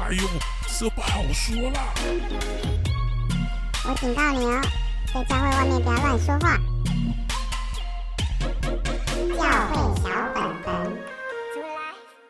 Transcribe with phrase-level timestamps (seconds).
[0.00, 0.22] 哎呦，
[0.78, 1.92] 这不好说啦！
[3.84, 4.62] 我警告你哦，
[5.12, 6.56] 在教会外面不要乱说话。
[9.36, 10.98] 教会小本本，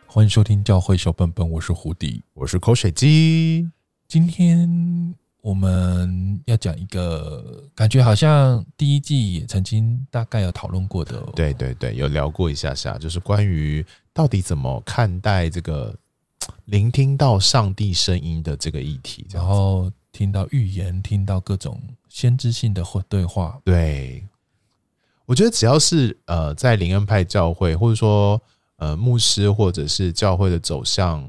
[0.07, 3.69] 欢迎收听教会小本本，我是胡迪，我是口水鸡。
[4.09, 15.95] 今天我们要讲一个感觉好像第一季也曾经大概有讨论过的，对对对，有聊过一下下，就是关于到底怎么看待这个。
[16.67, 23.59] 聆听到上帝声音的这个议题，然后听到预言，听到各种先知性的或对话。
[23.65, 24.23] 对，
[25.25, 28.41] 我觉得只要是呃，在灵恩派教会，或者说
[28.77, 31.27] 呃牧师，或者是教会的走向，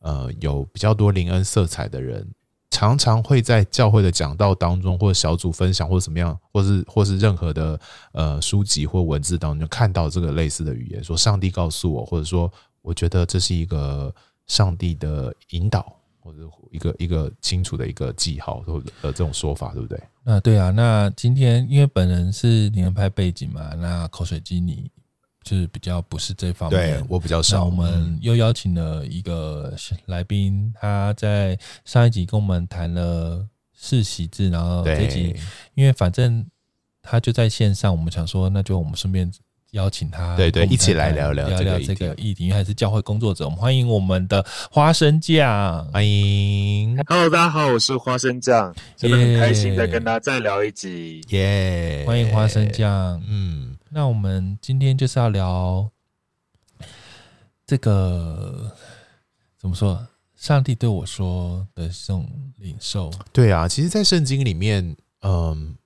[0.00, 2.26] 呃有比较多灵恩色彩的人，
[2.70, 7.80] 常常会在教会的讲道当中，或者小组分享，或者怎么样，或是或是任何的
[8.12, 14.12] 呃书籍或文字当中，就看到这个类似的语言，说上帝告诉我，或者说我觉得这是一个。
[14.50, 16.38] 上帝的引导，或者
[16.72, 20.02] 一个一个清楚的一个记号，或者呃这种说法，对不对？
[20.24, 24.90] 那对啊，那今天因为本人是灵恩派背景嘛，那口水鸡你
[25.44, 27.64] 就是比较不是这方面，对我比较少。
[27.64, 29.72] 我们又邀请了一个
[30.06, 35.36] 来宾，他在上一集跟我们谈了世袭制，然后这集
[35.74, 36.44] 因为反正
[37.00, 39.32] 他就在线上，我们想说那就我们顺便。
[39.72, 43.44] 邀请他，对对，一起来聊聊聊聊这个议题，因为还是教会工作者。
[43.44, 46.96] 我们欢迎我们的花生酱，欢迎。
[47.06, 52.02] Hello，大家好，我是花生酱，真的很开心再跟大家再聊一集，耶！
[52.04, 53.22] 欢迎花生酱。
[53.28, 55.88] 嗯，那我们今天就是要聊
[57.64, 58.72] 这个
[59.56, 60.04] 怎么说？
[60.34, 63.08] 上帝对我说的这种领受。
[63.32, 65.76] 对啊，其实，在圣经里面，嗯。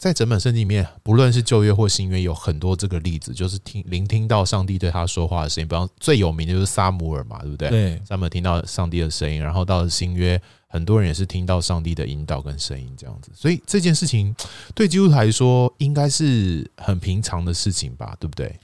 [0.00, 5.68] 在整本圣经里面，不论是旧约或新约，有很多这个例子，就是听聆听到上帝对他说话的声音。
[5.68, 7.68] 比方最有名的就是撒母耳嘛，对不对？
[7.68, 13.30] 对，撒母耳听到上帝的声音，然后到了新约，很多人也是听到上帝的引导跟声音这样子。
[13.34, 14.34] 所以这件事情
[14.74, 18.16] 对基督徒来说，应该是很平常的事情吧？
[18.18, 18.58] 对不对？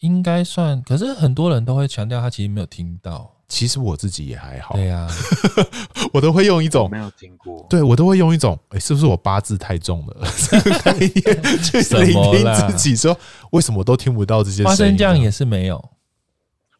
[0.00, 3.33] 应该算，可是很多人都会强调他其实没有听到。
[3.48, 5.06] 其实我自己也还好，对呀，
[6.12, 10.26] 我都会用一种没有听过，对我都会用一种，哎，是不是我八字太重了？
[11.62, 13.16] 去聆听自己说，
[13.52, 14.64] 为什么都听不到这些？
[14.64, 15.82] 花生酱也是没有。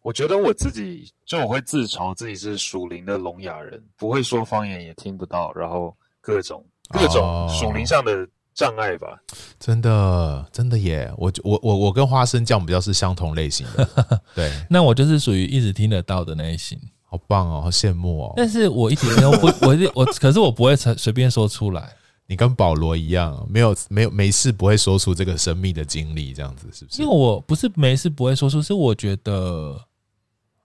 [0.03, 8.27] 我觉得我自己就我会自嘲自己是属灵的聋哑人，不会说方言，也听不到，然后各种各种属灵上的。
[8.55, 9.21] 障碍吧，
[9.59, 11.13] 真的，真的耶！
[11.19, 14.53] 我我我我跟花生酱比较是相同类型的， 对。
[14.71, 18.33] 那我就是属于一直听得到的那一型，好棒哦，好羡慕哦。
[18.37, 21.93] 但是我一点都不，我我可是我不会随随便说出来。
[22.27, 27.03] 你跟保罗一样，没有没有没事不会说出这个神秘的经历，这样子是不是？
[27.03, 29.79] 因为我不是没事不会说出，是我觉得，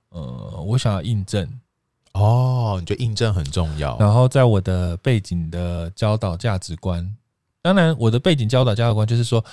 [0.09, 1.45] 呃，我想要印证。
[2.13, 3.97] 哦，你觉得印证很重要？
[3.97, 7.16] 然后在我的背景的教导价值观。
[7.61, 9.43] 当然，我的背景教导价值观就是说，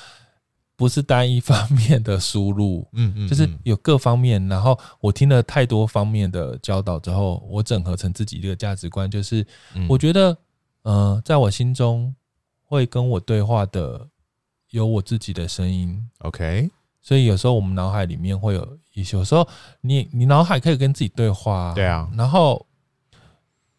[0.77, 4.47] 不是单一方面的输入，嗯嗯，就是有各方面。
[4.47, 9.45] 然后我听了太多方面的教导之后，我整合成自己这个价值观，就是
[9.89, 10.39] 我觉得，
[10.83, 12.15] 呃，在我心中
[12.63, 14.07] 会跟我对话的
[14.71, 16.01] 有我自己的声音。
[16.19, 16.71] OK，
[17.03, 19.47] 所以有时候我们脑海里面会有一些，有时候
[19.81, 22.09] 你你脑海可以跟自己对话，对啊。
[22.17, 22.65] 然后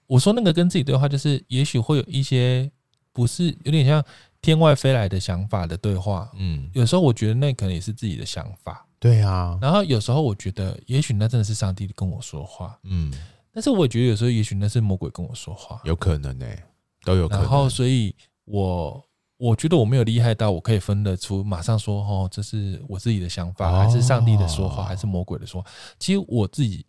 [0.05, 2.69] 我说那个跟自己对话，就是也许会有一些。
[3.17, 4.03] 不是有点像
[4.44, 9.57] 天外飞来的想法的对话，嗯，有时候我觉得那可能也是自己的想法，对啊。
[9.59, 13.11] 然后有时候我觉得，也许那真的是上帝跟我说话，嗯。
[13.51, 16.63] 但是我也觉得有时候，也许那是魔鬼跟我说话，有可能呢、欸，
[17.03, 17.41] 都有可能。
[17.41, 18.13] 然后，所以
[18.45, 19.03] 我
[19.38, 25.67] 我觉得我没有厉害到我可以分得出，马上说哦，这是我自己的想法，还是上帝的说话，还是魔鬼的说话。
[25.97, 26.85] 其实我自己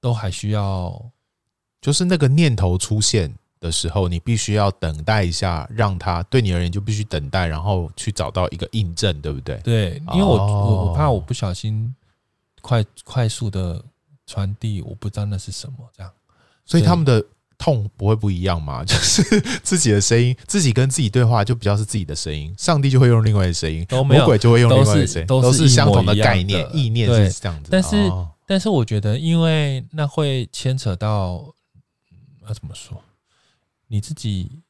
[0.00, 1.00] 都还需要，
[1.80, 9.56] 就是那个念头出现的时候，你必须要等待一下，让他对你而言就必须等待，然后去找到一个印证，对不对？
[9.58, 11.94] 对，因为我我我怕我不小心
[12.62, 13.84] 快快速的
[14.26, 16.10] 传递，我不知道那是什么，这样。
[16.64, 17.22] 所以他们的
[17.58, 18.82] 痛不会不一样嘛？
[18.86, 19.22] 就是
[19.62, 27.68] 自己的声音，自己跟自己对话，就比较是自己的声音，上帝就会用另外的声音，魔鬼就会用另外的声音，都是相同的概念，意念是这样子。
[27.70, 28.10] 但是，
[28.46, 31.44] 但是我觉得，因为那会牵扯到，
[32.48, 33.02] 要怎么说？
[33.92, 34.62] 你自己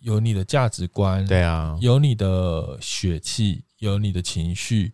[0.00, 4.92] 有你的价值观，对啊，有你的血气，有你的情绪，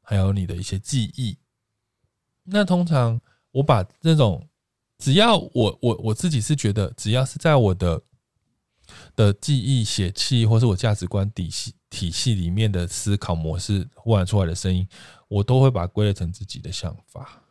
[0.00, 1.36] 还有你的一些记忆。
[2.44, 4.48] 那通常我把这种，
[4.96, 8.02] 只要我我我自己是觉得，只要是在我的
[9.14, 14.88] 的记忆、血气，或是我价值观体系体系里面的思考模式，忽然出来的声音，
[15.28, 17.42] 我都会把它归类成自己的想法。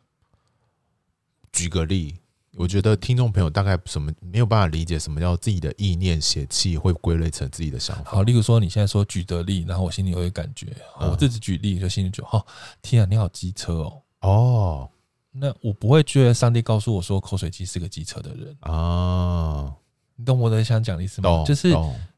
[1.52, 2.19] 举个例。
[2.56, 8.10] 我觉得听众朋友大概什么没有办法理解什么叫自己的意念邪气会归类成自己的想法。
[8.10, 10.66] 好，例如说你现在说举的例，然后我心里有一个感觉，
[10.98, 12.44] 我自己举例就心里就哦，
[12.82, 14.02] 天啊，你好机车哦。
[14.22, 14.90] 哦，
[15.30, 19.72] 那我不会觉得上帝告诉我说口水鸡是个机车的人啊。
[20.16, 21.44] 你懂我的想讲的意思吗？
[21.46, 21.72] 就是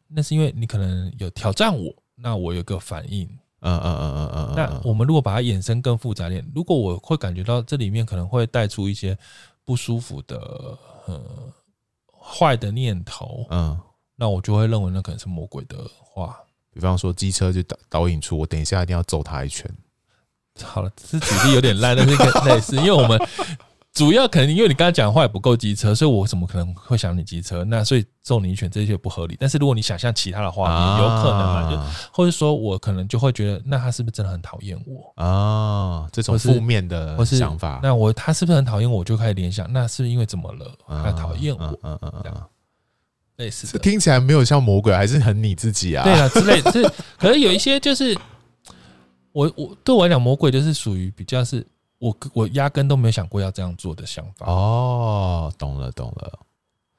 [0.08, 3.28] 那是因为你可能有挑战我，那我有个反应。
[3.60, 4.54] 嗯嗯嗯嗯嗯。
[4.56, 9.16] 那我们如果把它衍生更复杂点，如果我会感觉到这里面可能会带出一些。
[9.64, 10.36] 不舒服的，
[11.06, 11.52] 呃，
[12.20, 13.78] 坏的念头，嗯，
[14.16, 16.38] 那我就会认为那可能是魔鬼的话。
[16.72, 19.70] 比方说，机车就导导引出我，等一下一定要揍他一拳。
[20.62, 22.16] 好了，这举例有点烂，但是
[22.48, 23.20] 类似，因为我们。
[23.94, 27.62] 主要可能因为你刚才讲的话也不够机车，所以我怎么可能会想你机车？
[27.64, 29.36] 那所以揍你一拳这些不合理。
[29.38, 31.70] 但是如果你想象其他的话，有可能嘛？
[31.70, 31.78] 就
[32.10, 36.08] 或者说我可能就会觉得，那他是不是真的很讨厌我啊？
[36.10, 37.80] 这种负面的想法。
[37.82, 39.00] 那我他是不是很讨厌我？
[39.00, 40.74] 我就开始联想，那是因为怎么了？
[40.88, 41.78] 他讨厌我？
[41.82, 42.42] 嗯嗯嗯，
[43.36, 43.78] 类似的。
[43.78, 46.02] 听起来没有像魔鬼，还是很你自己啊？
[46.02, 46.72] 对啊，之类的。
[46.72, 48.16] 是，可是有一些就是
[49.32, 51.66] 我我对我来讲，魔鬼就是属于比较是。
[52.02, 54.50] 我我压根都没有想过要这样做的想法。
[54.50, 56.38] 哦，懂了懂了。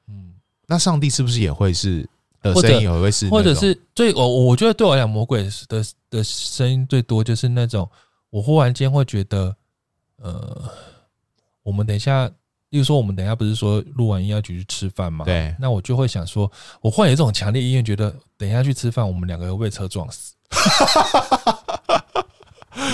[0.08, 0.32] 嗯，
[0.66, 2.08] 那上帝是不是也会是
[2.40, 7.86] 的声音也会是，或者是最我我觉得对我来讲，魔鬼的的声音最多就是那种，
[8.30, 9.54] 我忽然间会觉得，
[10.16, 10.70] 呃，
[11.62, 12.26] 我们等一下，
[12.70, 15.26] 例如说我们等一下不是说录完音要去吃饭吗？
[15.26, 16.50] 对，那我就会想说，
[16.80, 20.32] 我患有这种强烈意愿，觉得等一下去吃饭，我们两个会被车撞死。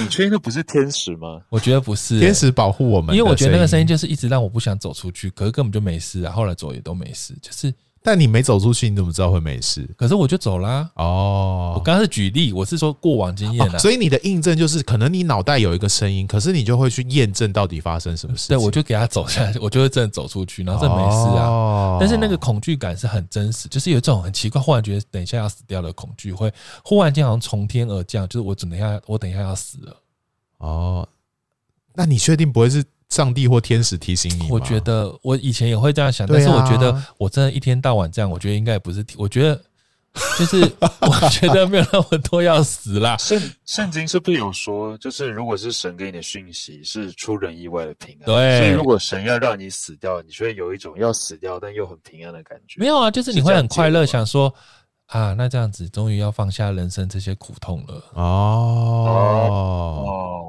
[0.00, 1.40] 你确定那不是天使吗？
[1.48, 3.14] 我觉得不是、欸，天使保护我们。
[3.14, 6.32] 因为我觉得那个声音就是一直让我不想走出去，可是根本就没事啊。
[6.32, 7.72] 后来走也都没事，就是。
[8.02, 9.86] 但你没走出去，你怎么知道会没事？
[9.94, 10.90] 可是我就走啦。
[10.94, 18.48] 哦，我刚刚是举例，我是说过往经验、啦哦、所以你的印证就是，可能你脑袋有一个声音，可是你就会去验证到底发生什么事。
[18.48, 21.46] 对，我就给他走下来， 我就会真的走出去，然后这没事啊。
[21.46, 26.50] 哦、但是那个恐惧感是很真实，就是有这种很奇怪，忽然觉得等一下要死掉的恐惧，会
[26.82, 29.96] 忽然间好像从天而降，就是我等一下，我等一下要死了。
[30.56, 31.06] 哦，
[31.94, 34.48] 那你确定不会是上帝或天使提醒你？
[34.50, 39.04] 我觉得我以前也会这样想，但是我觉得我真的一天到晚这样，我觉得应该也不是。
[39.16, 39.60] 我觉得
[40.38, 40.60] 就是
[41.02, 43.16] 我觉得没有那么多要死啦。
[43.16, 48.26] 圣圣经是不是有说，就是如果是神给你的讯息是出人意外的平安？
[48.26, 52.78] 对，所以如果神要让你死掉，你就会有一种要死掉但又很平安的感觉。
[52.78, 54.52] 没有啊，就是你会很快乐，想说。
[55.10, 59.36] 啊，那这样子终于要放下人生这些苦痛了哦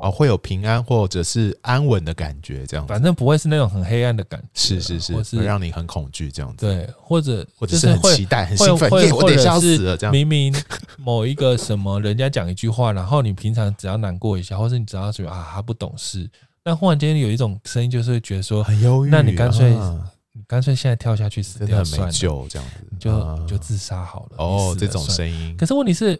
[0.03, 10.11] 哦，会有平安或者是安稳的感觉，这样子，反正不会是那种很黑暗的感觉，是是是，是会让你很恐惧这样子，对，或者或者是很期待、很兴奋，我等一下要死了这样。
[10.13, 10.55] 明明
[10.97, 16.29] 某一个什么人家讲一句话，然后你平常只要难过一下，或者你只要觉得啊他不懂事，
[16.61, 19.75] 但忽然间有一种声音，就是会觉得说很忧郁，那你干脆。
[20.33, 24.37] 你干脆现在跳下去死掉算了，没救这样子，就你就自杀好了。
[24.37, 25.55] 哦，这种声音。
[25.57, 26.17] 可是问题是，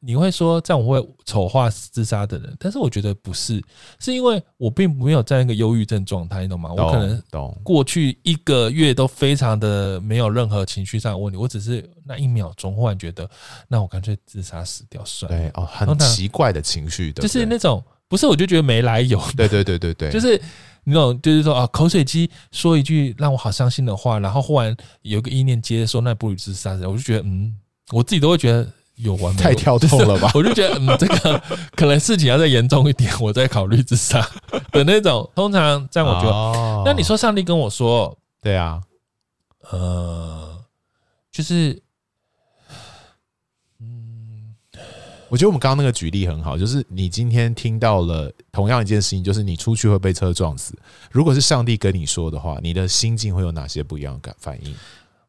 [0.00, 3.62] 你会说这样我会丑化自杀的人，但是我觉得不是，
[3.98, 6.74] 是因为我并没有在一个忧郁症状态，你懂吗？
[6.74, 7.58] 我可能懂。
[7.62, 13.26] 过去一个月都非常的没有任何情绪上的问题，我只是那一秒钟忽然觉得，
[13.66, 15.38] 那我干脆自杀死掉算了。
[15.38, 19.18] 对哦，很奇怪的情绪，就是那种不是，我就觉得没来由。
[19.34, 20.38] 对对对对对，就是。
[20.84, 27.54] 你懂，就是说啊，口水鸡说一句让我好伤心的话，然后忽然有个意念接着说，那不如自杀，我就觉得，嗯，
[27.92, 30.30] 我自己都会觉得有完没太跳脱了吧？
[30.36, 31.42] 我就觉得，嗯，这个
[31.74, 34.20] 可能事情要再严重一点，我再考虑自杀
[34.72, 35.28] 的那种。
[35.34, 38.80] 通常这样，我觉得，哦、那你说上帝跟我说，对啊，
[39.70, 40.58] 呃，
[41.32, 41.83] 就是。
[45.34, 50.78] 我觉得我们刚刚那个举例很好，就是你今天听到了同样一件事情，就是你出去会被车撞死。
[51.10, 54.72] 如果是上帝跟你说的话，你的心境会有哪些不一样的感反应？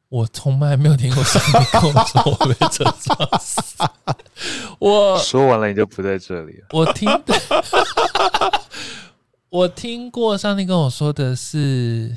[0.10, 3.60] 我从来没有听过上帝跟我说我被车撞死。
[4.78, 6.68] 我说完了你就不在这里了。
[6.70, 7.10] 我听，
[9.50, 12.16] 我听过上帝跟我说的是，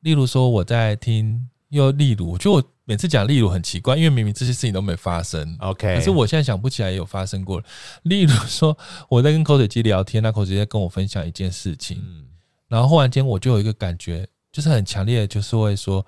[0.00, 2.62] 例如说我在听，又例如就我。
[2.88, 5.56] 每次讲例如很奇怪，因为明明这些事情都没发生。
[5.58, 7.62] OK，可是我现在想不起来有发生过。
[8.04, 8.78] 例如说，
[9.08, 12.28] 我在跟口水鸡聊天，那口水鸡在跟我分享一件事情，嗯、
[12.68, 16.06] 然后忽然间我就有一个感觉，就是很强烈，就是会说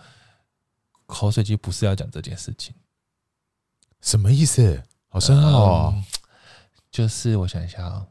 [1.06, 2.73] 口水鸡不是要讲这件事情，
[4.00, 4.82] 什么意思？
[5.08, 6.04] 好深奥哦、嗯。
[6.90, 8.06] 就是我想一下啊、哦，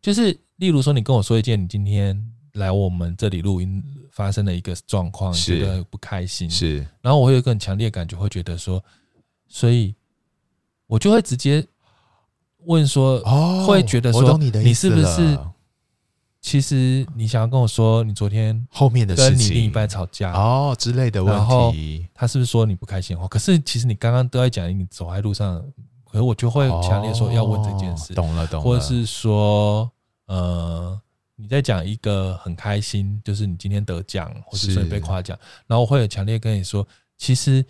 [0.00, 3.82] 就是例如说，你跟我说一件你今天来我们这里录音。
[4.12, 8.82] 发生了一个状况，觉得不开心，是，然后我会有一个很强烈的感觉，会觉得说，
[9.46, 9.94] 所以
[10.88, 11.64] 我就会直接
[12.64, 15.38] 问说，哦，会觉得说，你是不是
[16.40, 23.28] 其实你想要跟我说，你昨天后面的事情，跟你另一半吵架哦之类的问题，他是不是说你不开心的话？
[23.28, 25.64] 可是其实你刚刚都在讲，你走在路上，
[26.04, 29.90] 可是我就会强烈说要问这件事，哦、懂了懂了，或者是说，
[30.26, 31.00] 呃，
[31.40, 37.64] 你在讲一个很开心，就是你今天得奖，或者说你被夸奖，然后我会很强烈跟你说，其实。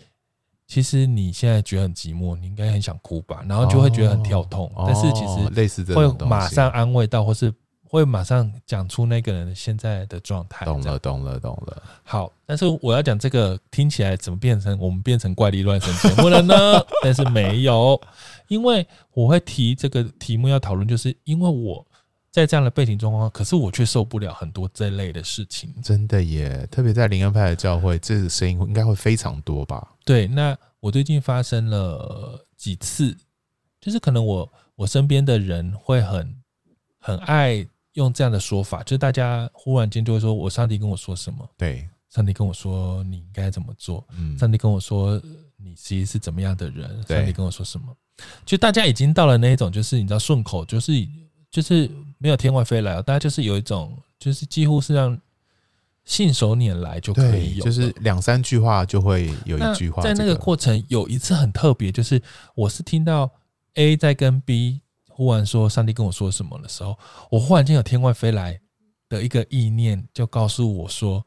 [0.67, 3.43] 其实你现在觉得很寂寞，你应该很想哭吧？
[3.45, 10.65] 然后就会觉得很跳痛，哦、但是其实类似这会马上安慰到，或是会马上讲出那个人现在的状态。
[10.65, 11.83] 懂了，懂了，懂了。
[12.03, 16.55] 好，但是我要讲这个听起来怎么变成我们变成怪力乱神节目了呢？
[17.03, 18.01] 但是没有，
[18.47, 21.85] 因为我会提这个题目要讨论，就是因为我。
[22.31, 25.73] 在这样的背景状况，可是我却受不了很多这类的事情。
[25.83, 29.85] 真的耶，特别在灵恩派的教会，这个声音应该会非常多吧？
[30.05, 33.15] 对，那我最近发生了几次，
[33.81, 36.35] 就是可能我我身边的人会很
[36.99, 44.07] 很爱用这样的说法，就是大家忽然间就会说：“我上帝跟我说什么？”对，上帝跟我说你应该怎么做？
[44.17, 45.21] 嗯，上帝跟我说
[45.57, 46.89] 你其实是怎么样的人？
[47.05, 47.93] 上帝跟我说什么？
[48.45, 50.93] 就大家已经到了那一种，就是你知道顺口，就是
[51.51, 51.91] 就是。
[52.23, 55.19] 没有天外飞来，大家就是有一种，就是几乎是让
[56.05, 60.03] 信手拈来就可以有，就是两三句话就会有一句话。
[60.03, 62.21] 在那个过程有一次很特别，就是
[62.53, 63.27] 我是听到
[63.73, 66.95] A 在跟 B 忽然说上帝跟我说什么的时候，
[67.31, 68.61] 我忽然间有天外飞来
[69.09, 71.25] 的一个意念，就告诉我说，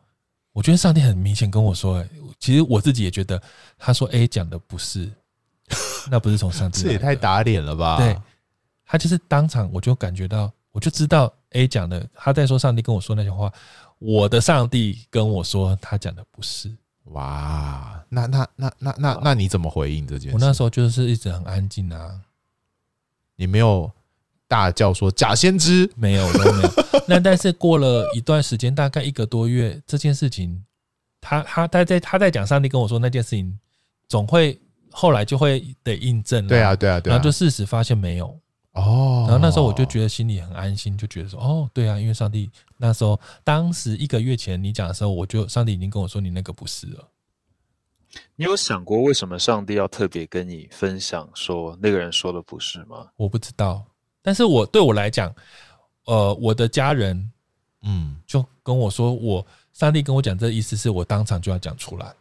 [0.52, 2.06] 我觉得上帝很明显跟我说，
[2.38, 3.42] 其实我自己也觉得，
[3.76, 5.10] 他说 A 讲的不是，
[6.08, 7.96] 那不是从上帝，这也太打脸了吧？
[7.96, 8.16] 对，
[8.94, 10.48] 他就是当场我就感觉到。
[10.74, 13.48] 我就知道 A 讲的，他在说上帝跟我说那些话，
[14.00, 16.68] 我的上帝跟我说他讲的不是。
[17.12, 20.34] 哇，那那那那那那你怎么回应这件事？
[20.34, 22.20] 我那时候就是一直很安静啊，
[23.36, 23.88] 你没有
[24.48, 26.70] 大叫说假先知，没有都没有。
[27.06, 30.60] 那但是过了一段时间，大概一个多月，这件事情，
[31.20, 33.56] 他他他在他在讲上帝跟我说那件事情，
[34.08, 34.60] 总会
[34.90, 36.48] 后来就会得印证。
[36.48, 38.36] 对啊对啊对啊，然后就事实发现没有。
[38.74, 47.08] 哦，然后那时候我就觉得心里很安心，就觉得说，哦，对啊，因为上帝那时候当时一个月前你讲的时候，我就上帝已经跟我说你那个不是了。
[48.36, 53.08] 你有想过为什么上帝要特别跟你分享说那个人说的不是吗？
[53.16, 53.84] 我不知道，
[54.22, 55.34] 但是我对我来讲，
[56.06, 57.30] 呃，我的家人，
[57.82, 62.12] 嗯，就跟我说，我上帝跟我讲这意思是我当场就要讲出来。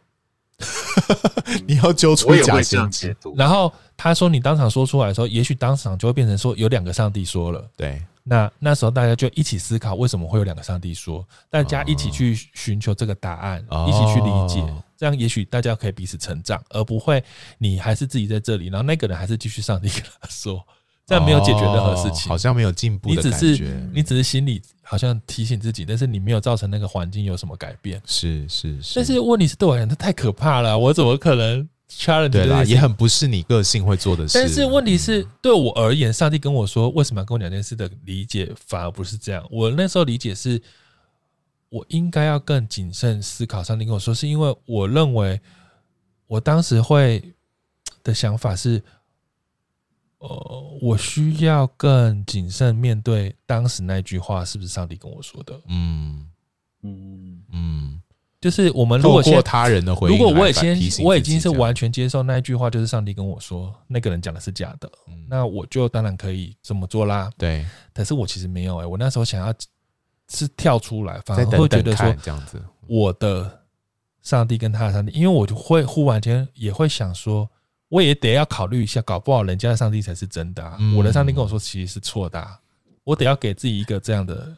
[1.66, 7.64] 你要揪出假先知，然后他说你当场说出来的时候，也许当场就会变成说有两个上帝说了。
[7.76, 17.22] 对，那那时候大家就一起思考为什么会有两个上帝说，大家一起去寻求这个答案，一起去理解，这样也许大家可以彼此成长，而不会
[17.58, 20.64] 你还是自己在这里，然后那个人还是继续上帝跟他说。
[21.06, 23.38] 这样没有解决任何事情，好像没有进步的感觉。
[23.38, 28.00] 你只是你只是心里好像提醒自己，但是你没有造成那个环境有什么改变。
[28.06, 32.30] 是是是，但是问题是对我来讲，这太可怕了，我怎么可能 challenge？
[32.30, 34.38] 对啦，也很不是你个性会做的事。
[34.38, 39.46] 但是问题是对我而言，上帝跟我说为什么要跟我讲这件事的理解，反而不是这样。
[39.50, 40.58] 我那时候理解是，
[41.68, 43.62] 我应该要更谨慎思考。
[43.62, 45.38] 上帝跟我说，是因为我认为
[46.26, 47.22] 我当时会
[48.02, 48.82] 的想法是。
[50.26, 55.60] 呃，我需要更谨慎面对当时那句话是不是上帝跟我说的？
[55.68, 56.26] 嗯
[56.82, 58.02] 嗯嗯，
[58.40, 64.90] 就是我们如果先他人的回应，如果我也先我已经是完全接受那一句话，就是上帝跟我说那个人讲的是假的，
[65.28, 67.30] 那我就当然可以这么做啦。
[67.36, 69.54] 对，但是我其实没有哎，我那时候想要
[70.30, 73.60] 是跳出来，反而会觉得说这样子，我的
[74.22, 77.46] 上帝跟他的上帝，因为我就会忽然间也会想说。
[77.94, 80.76] 我也得要考虑一下，搞不好人家的上帝才是真的啊！
[80.96, 82.58] 我的上帝跟我说其实是错的啊，
[83.04, 84.52] 我得要给自己一个这样的，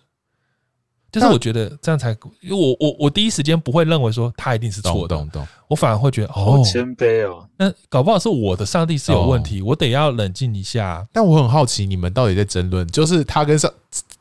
[1.13, 5.29] 就是我觉得这样才，因为我我我第一时间不会认为说他一定是错的，
[5.69, 11.07] 我反而会觉得哦，谦卑哦，那搞不好是我的上帝是有问题，我得要冷静一下。
[11.13, 13.71] 但我很好奇，你们到底在争论，就是他跟上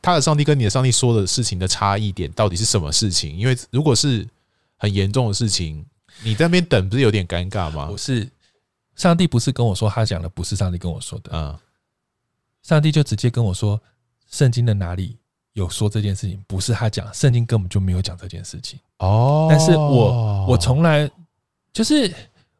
[0.02, 3.34] 他的上帝跟你的上帝说的事情的差异点到底是什么事情？
[3.34, 4.28] 因为如果是
[4.76, 5.82] 很严重的事情，
[6.22, 7.86] 你在那边等不是有点尴尬吗？
[7.86, 8.28] 不是。
[8.96, 11.36] 上帝不是跟我说，他讲的不是上帝跟我说的。
[11.36, 11.60] 啊，
[12.62, 13.80] 上帝就直接跟我说，
[14.30, 15.16] 圣经的哪里
[15.52, 16.42] 有说这件事情？
[16.48, 18.80] 不是他讲，圣经根本就没有讲这件事情。
[18.98, 21.08] 哦，但是我我从来
[21.72, 22.12] 就是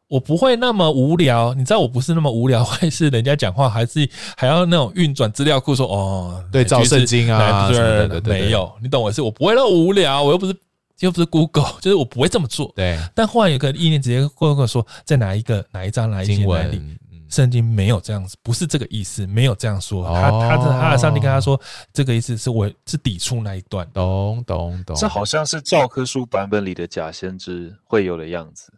[0.08, 10.54] 我不会那么无聊，你知道我不是那么无聊，会是人家讲话还是还要那种运转资料库说哦，对照圣经啊，对对对，没有，你懂我是，我不会那么无聊，我又不是。
[11.00, 12.72] 又不是 Google， 就是我不会这么做。
[12.74, 16.80] 对，但忽然有个意念直接过来跟我说，在哪一个哪一章哪一节哪里，
[17.28, 20.04] 圣经没有这样子，不是这个意思，没有这样说。
[20.04, 21.60] 他他的他的上帝跟他说，
[21.92, 23.86] 这个意思是我是抵触那一段。
[23.92, 28.72] 懂懂懂，这好像是教科书版本里的假先知会有的样子，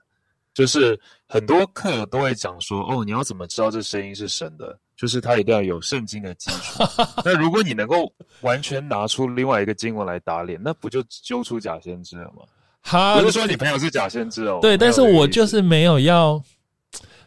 [0.54, 4.78] 就是很多课都会讲说，哦，你要怎么知道这声音是神的？
[4.98, 6.82] 就是他一定要有圣经的基础。
[7.24, 12.42] 那如果你能够完全拿出另外一个经文来打脸，那不就揪出假先知了吗？
[12.80, 14.58] 哈不是说你朋友是假先知哦。
[14.60, 16.42] 对，但是我就是没有要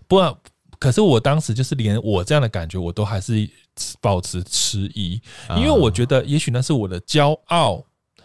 [0.05, 0.19] 不，
[0.79, 3.49] 可是我当时就是连我这样的感觉，我都还是
[4.01, 5.21] 保持迟疑，
[5.55, 7.81] 因为我觉得也许那是我的骄傲，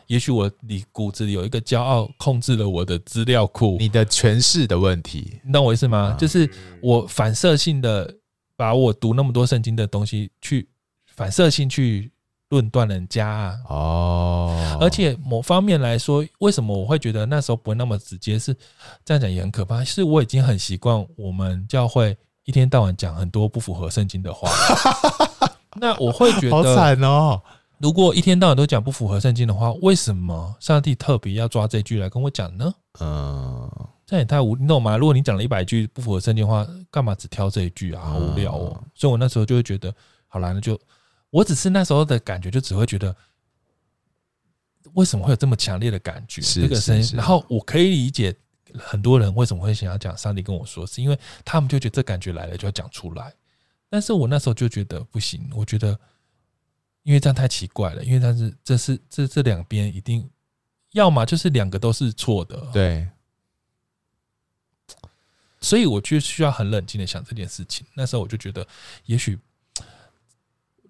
[0.08, 6.16] 也许我你骨子里有一个骄傲控制了我的资料库，你的诠释的问题，你懂我意思吗？
[6.18, 6.50] 就是
[6.82, 8.12] 我反射性的。
[8.56, 10.68] 把我读那么多圣经的东西去
[11.14, 12.10] 反射性去
[12.48, 18.38] 论断人家啊，哦，而且某方面来说，为什么我会觉得那时候不会那么直接？
[18.38, 18.56] 是
[19.04, 19.84] 这样讲也很可怕。
[19.84, 24.48] 是我已经很习惯我们教会一天到晚讲很多不符合圣经的话，
[25.74, 27.40] 那我会觉得好惨哦。
[27.78, 32.72] 如果一天到晚都讲不符合圣经的话，为什么上帝特别要抓这句来跟我讲呢？
[33.00, 33.70] 嗯。
[34.06, 34.96] 这也太无，你懂吗？
[34.96, 38.04] 如果你讲了一百句不符合圣经的话，干嘛只挑这一句啊？
[38.04, 38.84] 好无聊哦。
[38.94, 39.92] 所以我那时候就会觉得，
[40.28, 40.80] 好啦，那就
[41.30, 43.14] 我只是那时候的感觉，就只会觉得，
[44.94, 46.40] 为什么会有这么强烈的感觉？
[46.40, 48.32] 这个声音，然后我可以理解
[48.78, 53.34] 很多人为什么会想要讲上帝跟我说，是因为他们就觉得这感觉来了就要讲出来。
[53.90, 55.98] 但是我那时候就觉得不行，我觉得
[57.02, 60.30] 因为这样太奇怪了，因为但是这是这这两边一定
[60.92, 63.08] 要么就是两个都是错的，对。
[65.60, 67.86] 所以我就需要很冷静的想这件事情。
[67.94, 68.66] 那时候我就觉得，
[69.06, 69.38] 也许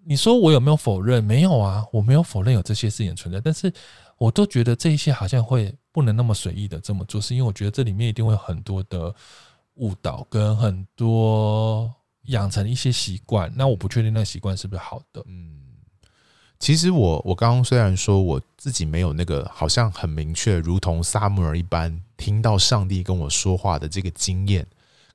[0.04, 1.22] 你说我有没有否认？
[1.22, 3.40] 没有啊，我没有否认有这些事情存在。
[3.40, 3.72] 但是
[4.18, 9.14] 我都觉得这一些好像会不能那么随意的这么做，是因为我觉得这里面一定会有很多的
[9.74, 11.92] 误导，跟很多
[12.26, 13.52] 养成一些习惯。
[13.56, 15.22] 那我不确定那习惯是不是好的。
[15.26, 15.65] 嗯，
[16.58, 22.00] 其实我我刚刚虽然说我自己没有那个好像很明确，如同撒母耳一般。
[22.18, 24.66] 听到上帝跟我说话的这个经验，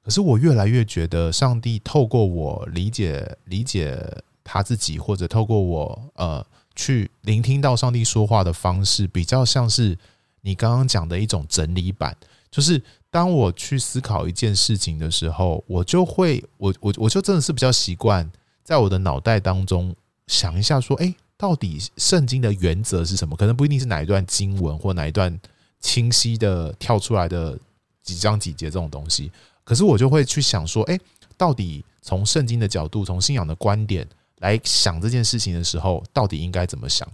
[0.04, 4.00] 可是我越来越觉得，上帝透过我理解理解
[4.44, 9.98] 他自己，或者透过我呃去聆听到上帝说话的方式，比较像是
[10.42, 12.16] 你刚刚讲的一种整理版。
[12.52, 18.32] 就是当我去思考一件事情的时候，我就会我我我就真的是比较习惯
[18.64, 19.96] 在我的脑袋当中
[20.28, 23.36] 想一下，说，诶，到底圣经的原则是什么？
[23.36, 25.36] 可能不一定是哪一段经文或哪一段。
[25.84, 27.58] 清晰的跳出来的
[28.04, 29.32] 几章几节这种东西，
[29.64, 31.00] 可是我就会去想说，诶，
[31.36, 34.08] 到底从圣经的角度，从信仰的观点
[34.42, 37.12] 来想这件事情的时候，到底应该怎么想？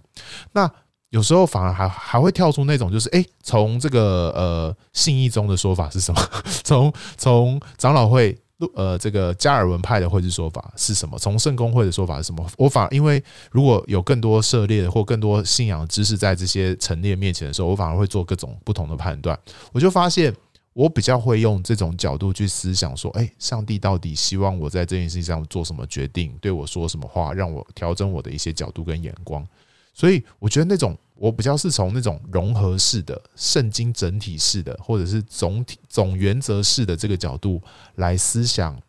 [0.51, 0.69] 那
[1.11, 6.21] 有时候反而还还会跳出那种，就是诶，从这个呃信义宗的说法是什么？
[6.65, 8.37] 从从长老会。
[8.73, 11.17] 呃，这个加尔文派的会志说法是什么？
[11.19, 12.43] 从圣公会的说法是什么？
[12.57, 19.37] 我反而因为如果有更多涉猎或更多信仰知识在这些陈列面前的时候，我反而会做各种不同的判断。
[19.71, 20.33] 我就发现，
[20.73, 26.35] 我比较会用这种角度去思想，说：哎，上帝到底希望我在这件事情上做什么决定？
[26.41, 27.33] 对我说什么话？
[27.33, 29.45] 让我调整我的一些角度跟眼光。
[29.93, 30.97] 所以，我觉得那种。
[31.19, 37.61] 我比较是从那种融合式的圣经整体式的，或者是总体总原则式的这个角度
[37.95, 38.79] 来思想，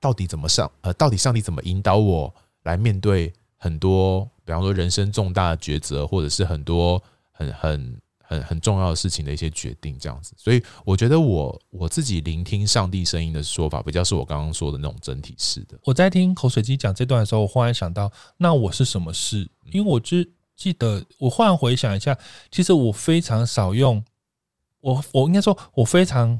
[0.00, 10.34] 到底怎么上呃，到底上帝怎么引导我来面对很多，比方说人生重大的抉择，或者是很多很很很很重要的事情的一些决定，这样子。
[10.38, 15.78] 所以我觉得我我自己聆听上帝声音的说法，比较是我刚刚说的那种整体式的。
[15.84, 19.46] 我在听口水鸡讲这段的时候，我忽然想到，那我是什么事？
[19.70, 20.32] 因为我知。
[20.56, 22.16] 记得我忽然回想一下，
[22.50, 24.02] 其实我非常少用，
[24.80, 26.38] 我我应该说，我非常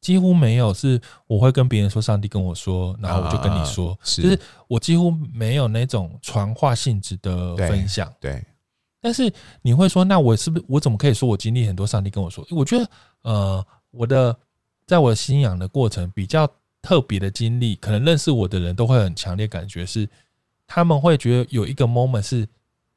[0.00, 8.12] 几乎没有是我会跟别人说上帝跟我说，然后我就跟你说，就是我几乎没有那种传话性质的分享。
[8.20, 8.44] 对，
[9.00, 12.44] 但是你会说，那我是不是我怎么可以说我经历很多上帝跟我说？
[12.50, 12.90] 我觉得
[13.22, 14.36] 呃，我的
[14.84, 16.46] 在我的信仰的过程比较
[16.82, 20.08] 特别的经历，可能认识我的人都会很强烈感觉是，
[20.66, 22.48] 他们会觉得有一个 moment 是。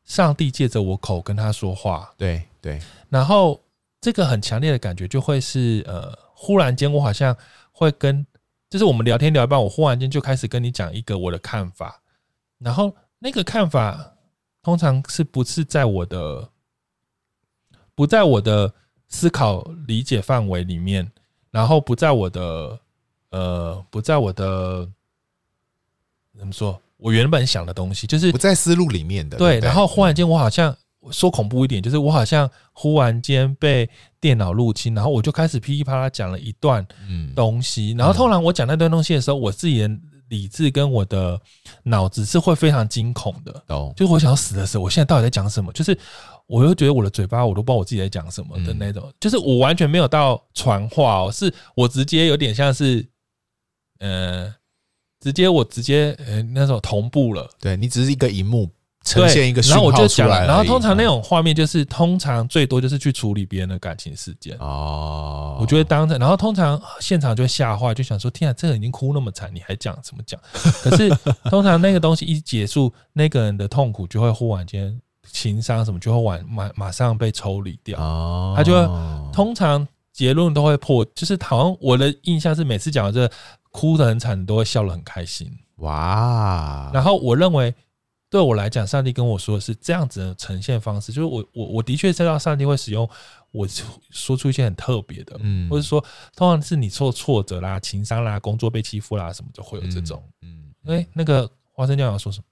[0.08, 3.62] 上帝借着我口跟他说话，对对，然后
[4.00, 7.36] 这个很强烈的感觉就会是呃，忽然间我好像
[7.74, 8.26] 会跟，
[8.70, 12.02] 就是我们聊天聊一半，我忽然间就开始跟你讲一个我的看法，
[12.58, 14.16] 然后那个看法
[14.64, 16.50] 通常是不是在我的
[17.94, 18.74] 不在我的
[19.10, 21.12] 思考理解范围里面，
[21.52, 22.80] 然后不在我的
[23.32, 24.90] 呃不在我的
[26.38, 26.82] 怎么说？
[26.98, 29.60] 我原本想的东西就是不在思路里面的，对。
[29.60, 30.76] 然后忽然间，我好像
[31.12, 36.86] 说恐怖一点，就是我好像忽然间被电脑入侵，然后我就开始噼里啪啦讲了一段
[37.36, 39.90] 东西，然后突然我讲那段东西的时候，我自己的
[40.30, 41.40] 理智跟我的
[41.84, 45.72] 脑子是会非常惊恐的，哦，就是我想要死的时候，我现在到底在讲什么？
[45.72, 45.98] 就是
[46.48, 53.08] 我又觉得我的嘴巴我都不知道我自己在讲什么的那种，就是我完全没有到传话哦，是我直接有点像是，
[54.00, 54.54] 呃，
[55.28, 58.70] 直接我直接呃那时候同步了，对你只是一个荧幕。
[59.04, 65.58] 呈现一个讯号出来，然后我就讲，然后通常那种画面就是，通常最多就是去处理别人的感情事件哦。
[65.62, 70.38] 我觉得当着，然后通常现场就会吓坏，就想说：天啊，这个已经哭那么惨，你还讲什么讲？
[70.84, 71.08] 可是
[71.46, 75.00] 通常那个东西一结束，那个人的痛苦就会忽然间
[75.32, 77.98] 情商什么就会晚马马上被抽离掉。
[78.58, 78.82] 他就会
[79.32, 83.32] 通常结论都会破，就是好像我的印象是每次讲到这
[83.70, 85.48] 哭得很惨，都会笑得很开心。
[85.76, 86.90] 哇！
[86.92, 87.72] 然后我认为。
[88.30, 93.10] 对我来讲，上帝跟我说的是这样子的呈现方式，就是我我我的确知道上帝会使用
[93.52, 93.66] 我
[94.10, 96.04] 说出一些很特别的，嗯，或者说
[96.36, 102.44] 通常是你受挫折啦、情伤啦、工作被欺负啦什么，就会有这种，嗯，哎、嗯，那个花生酱要说什么？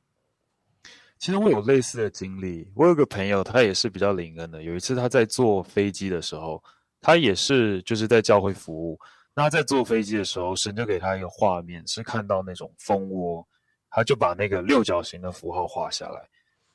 [1.20, 4.64] 其实我有类似的经历，我有个朋友，他也是比较灵恩的。
[4.64, 6.64] 有一次他在坐飞机的时候，
[7.06, 9.00] 他也是就是在教会服务，
[9.36, 13.48] 那他在坐飞机的时候，神就给他一个画面，是看到那种蜂窝。
[13.92, 16.20] 他就把那个六角形的符号画下来。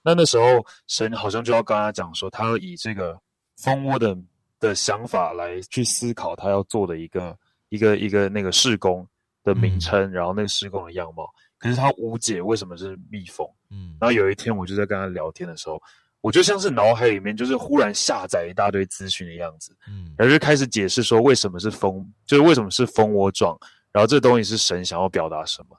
[0.02, 3.20] 那那时候神好像就要跟他讲说，他要以这个
[3.56, 4.16] 蜂窝的
[4.60, 7.36] 的想法来去思考他要做的一个
[7.68, 9.04] 一个一个那个施工
[9.42, 11.28] 的名称，嗯、然后那个施工的样貌。
[11.58, 13.44] 可是他无解为什么是蜜蜂。
[13.68, 13.96] 嗯。
[14.00, 15.82] 然后有一天我就在跟他聊天的时候，
[16.20, 19.76] 我就像是脑海里面就是忽然下载一大堆资讯的样子。
[19.88, 20.14] 嗯。
[20.18, 23.58] 然后就开始解释说为什么是蜂，就是为什么是蜂窝状，
[23.92, 25.76] 然后这东西是神想要表达什么。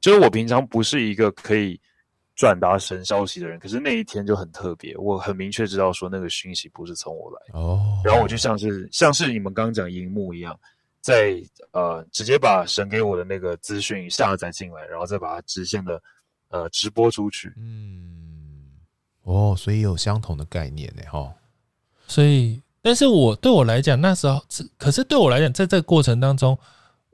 [0.00, 1.80] 就是我平常不是一个可以
[2.36, 10.56] 转达神消息的人，可是那一天就很特别，我很明确知道说那个讯息不是从我来哦，然后我就像是像是你们刚刚讲荧幕一样，
[11.00, 16.00] 在呃直接把神给我的那个资讯下载进来，然后再把它直线的
[16.50, 17.52] 呃直播出去。
[17.56, 18.27] 嗯，
[19.32, 21.32] 哦，所以有相同的概念呢，哈。
[22.06, 24.42] 所以，但是我对我来讲，那时候
[24.76, 26.58] 可是对我来讲，在这个过程当中，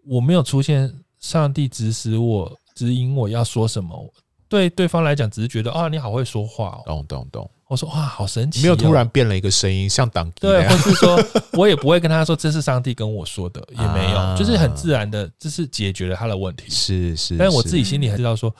[0.05, 2.59] 我没有出现上帝指使我。
[2.75, 4.13] 指引我要说什么，
[4.49, 7.51] 对对方来讲只是觉得啊，你好会说话哦，懂懂懂。
[7.69, 11.17] 我说哇，好神奇，没有突然变了一个声音，像当 对，或是说
[11.53, 17.37] 我也不会跟他说这是上帝跟我说的，也没有，就是很自然的，这是解决了他的问题，是是。
[17.37, 18.53] 但是我自己心里还知道说，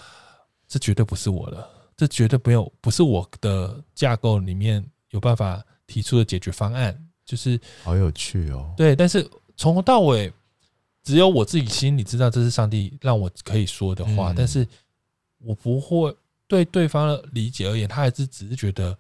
[0.69, 8.73] 这绝对不是我的，这绝对没有不是我的架构里面有办法提出的解决方案，就是好有趣哦。
[8.77, 10.33] 对，但是从头到尾。
[11.07, 14.67] 只有我自己心里知道这是上帝让我可以说的话，嗯、但是
[15.37, 18.97] 我不会对对方的理解而言，他还是只是觉得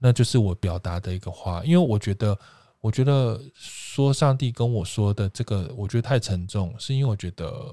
[0.00, 2.36] 那就是我表达的一个话，因为我觉得，
[2.80, 7.72] 我觉得说上帝跟我说的这个，我觉得太沉重，是因为我觉得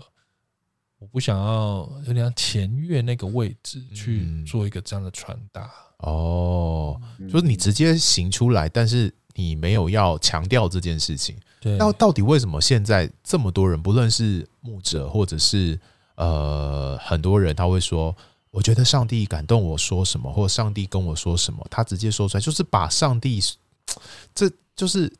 [1.05, 6.09] 我不想要有点前越那个位置去做一个这样的传达、嗯。
[6.09, 11.37] 哦，就是你直接行出来，但是你没有要强调这件事情。
[11.77, 15.79] 那到底为什么现在这么多人，不论是牧者或者是
[16.15, 18.15] 呃很多人，他会说，
[18.49, 23.39] 我觉得上帝感动我说什么，或者上帝跟我说什么，他直接说出来，就是把上帝，
[24.33, 25.11] 这就是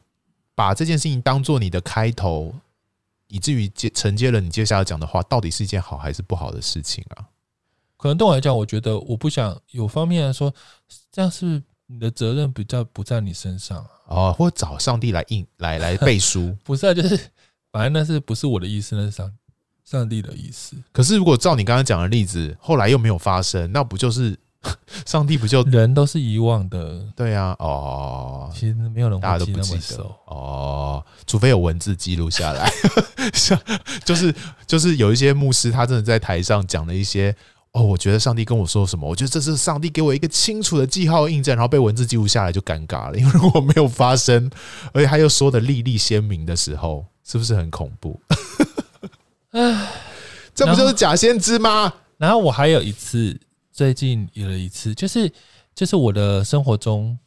[0.56, 2.54] 把这件事情当做你的开头，
[3.28, 7.26] 以至于接承接了你接下来讲的话，到底是一件好还是不好的事情啊？
[7.98, 10.54] 可能对我来讲，我觉得我不想有方面来说，
[11.12, 11.64] 这样是。
[11.88, 17.16] 你的责任比较不在你身上啊，哦，或找上帝来应来来背书， 不是啊，就是
[17.72, 19.32] 反正那是不是我的意思，那是上
[19.84, 20.76] 上帝的意思。
[20.92, 24.36] 可是如果照你刚刚讲的例子，后来又没有发生，那不就是
[25.06, 27.06] 上帝不就人都是遗忘的？
[27.16, 32.70] 对啊，哦，其实没有人大家都不记得哦，除非有文字记录下来，
[33.34, 33.60] 像
[34.04, 34.34] 就是
[34.68, 37.36] 就是有一些牧师，他真的在台上讲了一些。
[37.72, 44.50] 哦，我觉得上帝跟我说什么，我觉得这是上帝给我一个清楚的记号印证，然后被文字记录下来就尴尬了， 因为如果没有发生，
[44.94, 48.18] 而且他又说的历历鲜明的时候，是不是很恐怖？
[49.52, 49.92] 唉，
[50.56, 51.82] 这不就是假先知吗？
[51.82, 53.38] 然后，然后我还有一次，
[53.76, 55.30] 最近有了一次，就是
[55.76, 57.20] 就是我的生活中，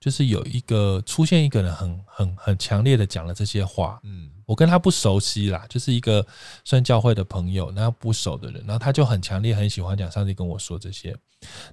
[0.00, 4.30] 就是有一个出现一个人很很很强烈的讲了这些话，嗯。
[4.46, 6.26] 我跟他不熟悉啦，就是一个
[6.64, 11.14] 算教会的朋友，那不熟的人，然后他就很强烈很喜欢讲上帝跟我说这些，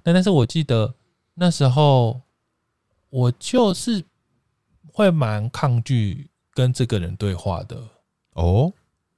[0.04, 0.92] 那但是我记得
[1.32, 2.20] 那时候
[3.08, 4.04] 我就是
[4.92, 7.82] 会蛮抗拒跟这个人对话的。
[8.34, 8.70] 哦，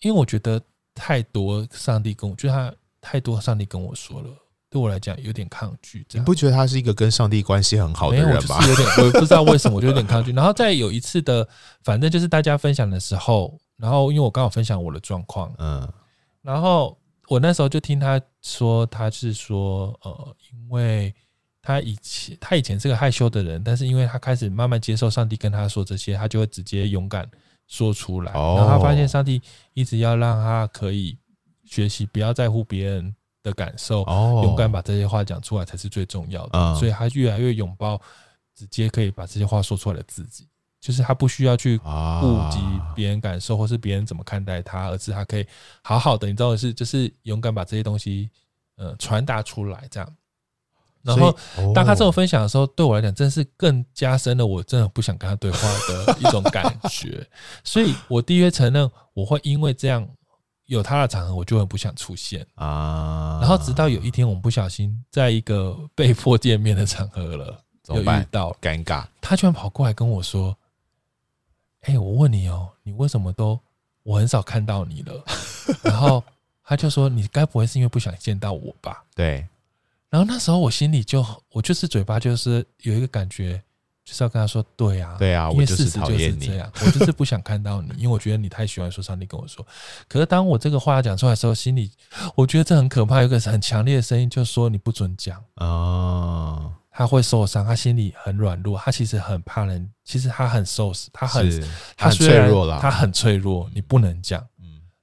[0.03, 0.63] 因为我觉得
[0.95, 4.31] 太多上帝跟我，就他太多上帝跟我说了，
[4.71, 6.07] 对我来讲有点抗拒。
[6.13, 8.67] 你不觉得他是一个跟上帝关系很好的人吗？
[8.67, 10.31] 有点，我不知道为什么，我就有点抗拒。
[10.33, 11.47] 然后再有一次的，
[11.83, 15.89] 反正就是大家分享的时候，然后因为我刚好分享我的状况，嗯，
[16.43, 21.15] 然后我那时候就听他说，他是说，呃，因为
[21.63, 27.27] 他以前他以前是个害羞的人，但是因为他开始慢慢接受上帝跟他说这些，他就会直接勇敢
[27.67, 28.33] 说出来。
[28.33, 29.41] 然后他发现上帝
[29.73, 31.17] 一直要让他可以
[31.65, 33.15] 学习，不要在乎别人。
[33.49, 34.05] 的感受，
[34.45, 36.75] 勇敢把这些话讲出来才是最重要的。
[36.77, 38.01] 所以他越来越拥抱
[38.55, 40.47] 直接可以把这些话说出来的自己，
[40.81, 42.59] 就是他不需要去顾及
[42.95, 45.47] 别人感受或是别人怎么看待他，而是他可以
[45.83, 48.29] 好好的，你知道的是，就是勇敢把这些东西
[48.77, 50.17] 呃传达出来，这样。
[51.03, 51.35] 然后
[51.75, 55.59] 当他这种分享的时候，对我来讲，真是更加深了我真的不想跟他对话
[55.89, 57.27] 的一种感觉。
[57.65, 60.07] 所以我第一个承认，我会因为这样。
[60.69, 63.39] 有他的场合，我就很不想出现啊。
[63.41, 69.05] 然后直到有一天，我们不小心在一个被迫见面的场合了，又遇到尴尬。
[69.21, 70.55] 他居然跑过来跟我说
[71.85, 73.59] ：“哎，我问你哦，你为什么都
[74.03, 75.25] 我很少看到你了？”
[75.83, 76.23] 然后
[76.63, 79.47] 他就说：“你该不会是因为不想见到我吧？”对。
[80.11, 83.63] 然后那时候我心里就我就是嘴巴就是有一个感觉。
[84.09, 89.63] 就是要跟他说，对啊，对啊，因为事实就是这样，我就是不想看到你，因为我觉得你太喜欢说上帝跟我说。
[90.09, 91.91] 可是当我这个话讲出来的时候，心里
[92.35, 101.47] 我觉得这很可怕，有一个很强烈的声音就说你不准讲啊，他会受伤，他心里很软弱，他其实很怕人，其实他很受死，他很
[101.95, 104.43] 他虽然脆弱了，他很脆弱，你不能讲。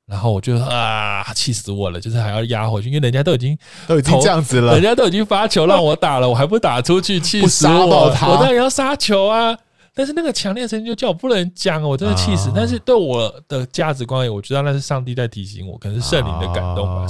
[0.07, 1.99] 然后我就啊，气死我了！
[1.99, 8.09] 就是还要压回去，因为人家都已经都已经这样子了，人家都已经发球让我打了，我还不打出去， 气死我！
[8.09, 9.57] 我当然要杀球啊！
[9.97, 12.51] 但是那个强烈的声音就叫我不能讲，我真的气死。
[12.53, 17.07] 但是对我的价值观，我知道那是上帝在提醒我，可能是圣灵的感动吧。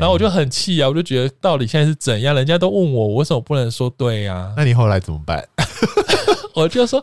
[0.00, 2.34] 后我就很气啊，我就觉得到底现在是怎样？
[2.34, 4.52] 人家都问我，我为什么不能说对呀？
[4.56, 5.46] 那你后来怎么办？
[6.54, 7.02] 我就说，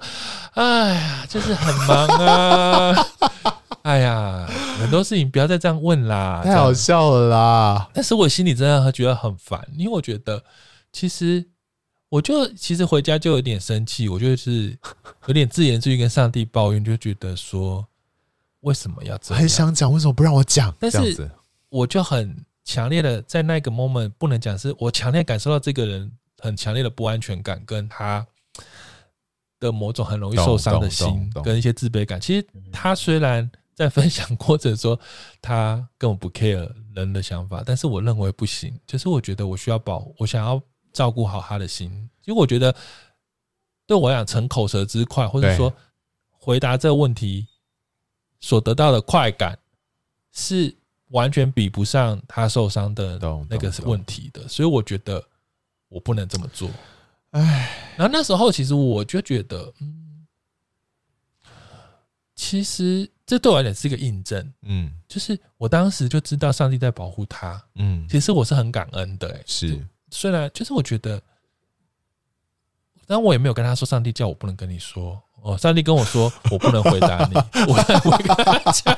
[0.53, 3.05] 哎呀，就是很忙啊。
[3.85, 4.47] 哎呀，
[4.79, 7.87] 很多事情不要再这样问啦， 太好笑了啦！
[7.93, 10.43] 但是我心里真的觉得很烦，因为我觉得
[10.91, 11.45] 其实
[12.09, 14.75] 我就其实回家就有点生气，我就是
[15.27, 17.85] 有点自言自语跟上帝抱怨，就觉得说
[18.61, 19.39] 为什么要这样？
[19.39, 20.73] 很想讲，为什么不让我讲？
[20.79, 21.29] 但是
[21.69, 28.25] 我就很强烈的在那个 moment 不能讲，是我强烈感受到这个人很强烈的不安全感，跟他
[29.59, 32.19] 的某种很容易受伤的心，跟一些自卑感。
[32.19, 33.47] 其实他虽然。
[33.75, 34.97] 在分享过程说，
[35.41, 38.79] 他根本不 care 人的想法，但是我认为不行。
[38.87, 40.61] 就是我觉得我需要保，我想要
[40.93, 41.91] 照顾好他的心，
[42.23, 42.73] 因为我觉得
[43.85, 45.73] 对我来讲，逞口舌之快，或者说
[46.29, 47.45] 回答这个问题
[48.39, 49.59] 所得到的快感，
[50.31, 50.73] 是
[51.09, 54.47] 完全比不上他受伤的那个问题的。
[54.47, 55.21] 所以我觉得
[55.89, 56.69] 我不能这么做。
[57.31, 60.25] 唉，然后那时候其实我就觉得，嗯，
[62.35, 63.11] 其实。
[63.25, 69.79] 这对我来讲是一个印证，嗯，就是我当时就知道上帝在保护他，嗯，其实我是很感恩的，欸，是，
[70.11, 71.19] 虽然就是我觉得，
[73.07, 77.35] 但我也没有跟他说，上帝叫我不能跟你说，哦，上帝跟我说我不能回答你，
[77.67, 78.95] 我跟他讲，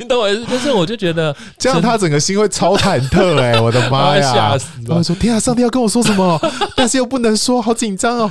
[0.00, 0.46] 你懂我意思？
[0.46, 4.96] 就是我就觉得这样他整个心会超忐忑，哎， 我的妈呀，吓死了！
[4.96, 6.40] 我说天啊，上帝要跟我说什么？
[6.76, 8.30] 但是又不能说，好紧张哦。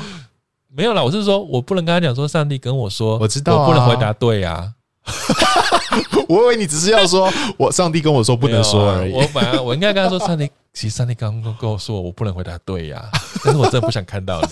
[0.76, 4.74] 没有啦，我是说我不能跟他讲说，上帝跟我说，我知道，我不能回答对呀。
[6.30, 9.12] 我以为你只是要说，我上帝跟我说不能说而已。
[9.12, 13.10] 我本来我应该跟他说，上帝，其实上帝刚刚跟我说，我不能回答对呀，
[13.44, 14.48] 但是我真的不想看到你，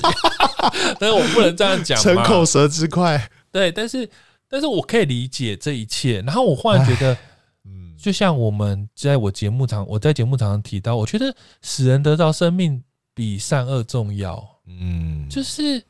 [1.00, 3.30] 但是我不能这样讲，逞口舌之快。
[3.52, 4.10] 对，但是
[4.50, 6.22] 但是我可以理解这一切。
[6.22, 7.18] 然后我忽然觉得，
[7.66, 12.84] 嗯，就像我们在我节目常我在节目常常提到，我觉得使人得到生命
[13.14, 14.46] 比善恶重要。
[14.68, 15.82] 嗯，就是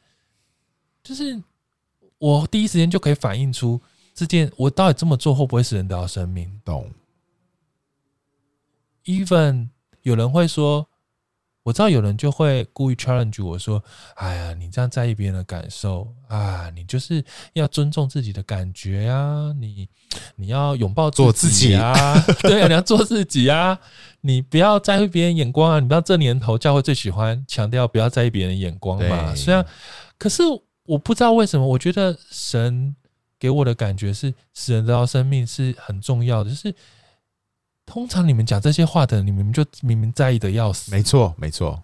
[1.03, 1.41] 就是
[2.19, 3.81] 我第一时间就可以反映出。
[4.21, 6.47] 这件我到底这么做会不会使人得到生命？
[6.63, 6.91] 懂
[9.03, 9.69] ？Even
[10.03, 10.87] 有人会说，
[11.63, 13.83] 我知道有人就会故意 challenge 我说
[14.17, 19.89] ：“哎呀，你这样在意别人的感受啊，你就是要尊重自己的感觉啊，你
[20.35, 23.79] 你要拥抱做自己啊， 对啊，你要做自己啊，
[24.21, 29.33] 你不要在乎别人眼光啊，你不要这年头教会最喜欢强调不要在意别人眼光嘛。
[29.33, 29.65] 虽然，
[30.19, 30.43] 可是
[30.85, 32.95] 我不知道为什么，我觉得神。
[33.41, 36.51] 给我的感觉是，使人得到生命是很重要的。
[36.51, 36.71] 就是
[37.87, 40.91] 通常你们讲这些话的，你们就明明在意的要死。
[40.91, 41.81] 没错，没错。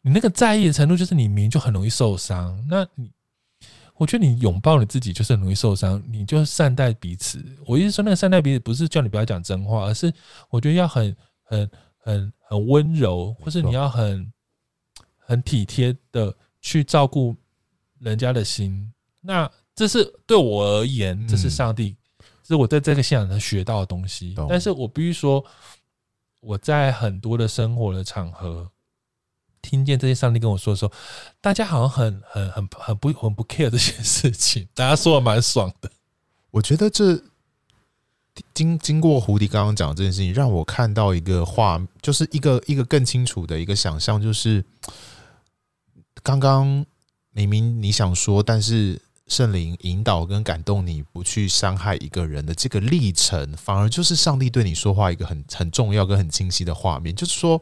[0.00, 2.58] 你那个在意的程度，就是你明明就很容易受伤。
[2.70, 3.12] 那你，
[3.96, 6.02] 我觉得你拥抱你自己，就是很容易受伤。
[6.08, 7.44] 你就善待彼此。
[7.66, 10.10] 我意思说，那个善待彼此，不是叫你不要讲真话，而是
[10.48, 14.32] 我觉得要很、很、很很温柔，或是你要很
[15.18, 17.36] 很体贴的去照顾
[17.98, 18.90] 人家的心。
[19.20, 21.94] 那这是对我而言，这是上帝，
[22.42, 24.34] 这是我在这个信仰上学到的东西。
[24.48, 25.44] 但是我必须说，
[26.40, 28.68] 我在很多的生活的场合，
[29.62, 30.92] 听见这些上帝跟我说的时候，
[31.40, 35.88] 大家好像很很很很不很不 care 这些事情， 大家说的蛮爽的。
[36.50, 37.22] 我觉得这。
[38.52, 44.62] 经经过胡迪刚刚讲这件事情，让我看到一个画，就是一个一个更清楚的一个想象，就是
[46.22, 46.84] 刚刚
[47.30, 57.60] 明明你想说，但是圣灵引导跟感动你不去伤害一个人的这个历程，反而就是上帝对你说话一个很很重要跟很清晰的画面，就是说。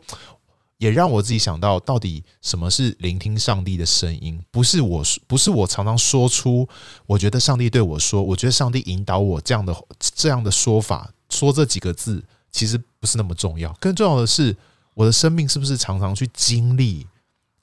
[0.78, 4.38] 也让我自己想到，到底什么是聆听上帝的声音？
[4.50, 6.68] 不是我，不是我常常说出，
[7.06, 13.72] 我觉得上帝对我说，我觉得上帝引导我这样的这样的说法，说这几个字，其实不是那么重要。
[13.80, 14.54] 更重要的是，
[14.94, 17.06] 我的生命是不是常常去经历，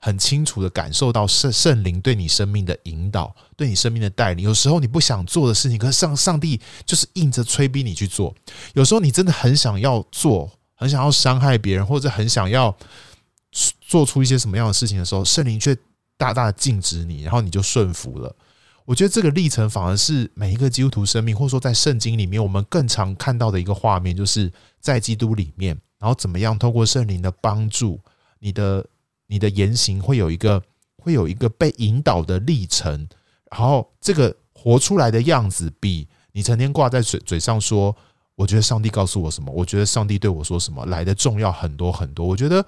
[0.02, 4.44] 很清楚的感受到圣圣灵对你生命的引导，对你生命的带领。
[4.44, 8.34] 有时候你不想做的事情，可是上上帝就是硬着催逼你去做。
[8.74, 12.76] 有时候你真的很想要做，很想要伤害别人，或者很想要。
[13.82, 15.76] 做出一些什么样的事情的时候，圣灵却
[16.16, 18.34] 大大禁止你，然后你就顺服了。
[18.86, 28.00] 我觉得这个历程反而是每一个基督徒生命，或者说在圣经里面，我们更常看到的一个画面，就是在基督里面，然后怎么样透过圣灵的帮助，
[28.38, 28.82] 你的
[29.32, 30.62] 你的言行会有一个
[30.98, 33.08] 会有一个被引导的历程，
[33.50, 37.96] 然后这个活出来的样子，比你成天挂在嘴嘴上说，
[38.34, 42.26] 我觉得上帝告诉我什么，我觉得上帝对我说什么来的重要很多很多。
[42.26, 42.62] 我觉得。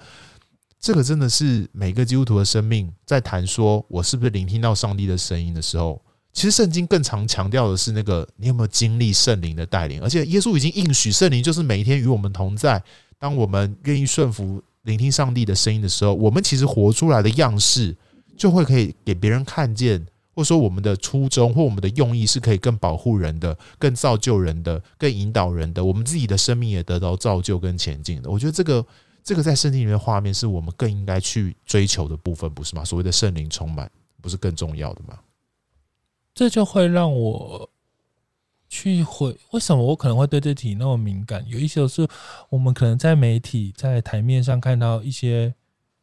[0.77, 5.99] 这个真的是每个基督徒的生命，在谈说我是不是聆听到上帝的声音的时候，
[6.31, 12.83] 其实圣经更常强调的是那个你有没有经历圣灵的带领，而且耶稣已经应许圣灵就是每一天与我们同在。
[13.17, 17.95] 当我们愿意顺服聆听上帝的声音的时候，我们其实活出来的样式
[18.37, 28.29] 就会可以给别人看见，或者说我们的初衷或我们的用意是可以更保护人的、更造就人的、更引导人的，我们自己的生命也得到造就跟前进的。
[28.29, 28.85] 我觉得这个。
[29.27, 32.85] 这个在圣经里面画面是我们更应该去追求的部分，不是吗？
[32.85, 33.89] 所谓的圣灵充满，
[34.21, 35.17] 不是更重要的吗？
[36.35, 37.67] 这就会让我
[38.75, 41.47] 去回，为什么我可能会对这题那么敏感？
[41.47, 42.05] 有一些是
[42.49, 45.53] 我们可能在媒体在台面上看到一些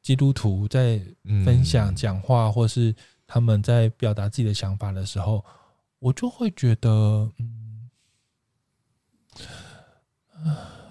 [0.01, 1.01] 基督徒在
[1.45, 2.95] 分享讲话，或是
[3.27, 5.45] 他们在表达自己的想法的时候，
[5.99, 7.91] 我就会觉得，嗯，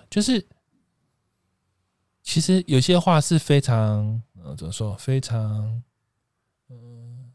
[0.09, 0.47] 就是。
[2.23, 4.95] 其实有些话是非常，呃，怎么说？
[4.95, 5.83] 非常，
[6.69, 7.33] 嗯，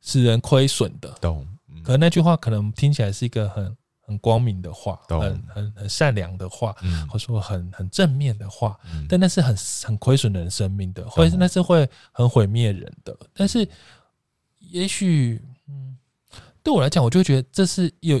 [0.00, 1.10] 使人亏损的。
[1.20, 1.46] 懂。
[1.86, 6.74] 可能那句话可能听起来是一个很很光明的话，很很很善良的话，
[7.08, 8.76] 或者说很很正面的话，
[9.08, 13.16] 但那是很很亏损人生命的，或者是那是会很毁灭人的。
[13.32, 13.68] 但是，
[14.58, 15.96] 也许，嗯，
[16.62, 18.20] 对我来讲，我就觉得这是有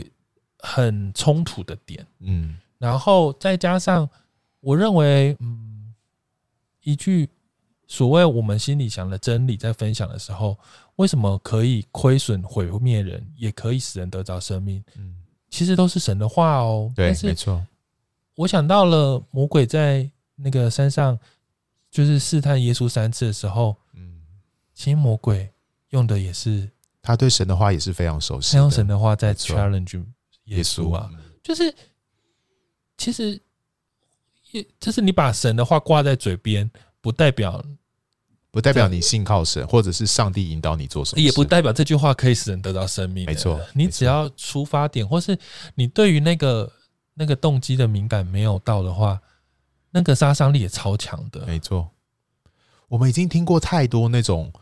[0.60, 2.06] 很冲突的点。
[2.20, 4.08] 嗯，然后再加上。
[4.60, 5.94] 我认为，嗯，
[6.82, 7.28] 一句
[7.86, 10.58] 所谓我们心里想的真理，在分享的时候，
[10.96, 14.82] 为什么可以亏损毁灭人，也可以使人得着生命？
[14.96, 15.14] 嗯，
[15.50, 16.92] 其实都是神的话哦。
[16.96, 17.64] 对，没错。
[18.34, 21.18] 我想到了魔鬼在那个山上，
[21.90, 24.20] 就是试探耶稣三次的时候，嗯，
[24.74, 25.48] 其实魔鬼
[25.90, 26.68] 用的也是
[27.00, 30.04] 他对神的话也是非常熟悉，他用神的话在 challenge
[30.44, 31.10] 耶稣啊，
[31.42, 31.74] 就是
[32.96, 33.40] 其实。
[34.80, 36.70] 就是你把神的话挂在嘴边，
[37.06, 37.64] 不代表
[38.50, 43.24] 不代表你信靠神，或者是上帝引导你做什么，也不代表这句话可以使人得到生命。
[43.26, 45.38] 没错，你只要出发点，或是
[45.76, 46.72] 你对于那个
[47.14, 49.20] 那个动机的敏感没有到的话，
[49.92, 51.46] 那个杀伤力也超强的。
[51.46, 51.88] 没错，
[52.88, 54.52] 我们已经听过太多那种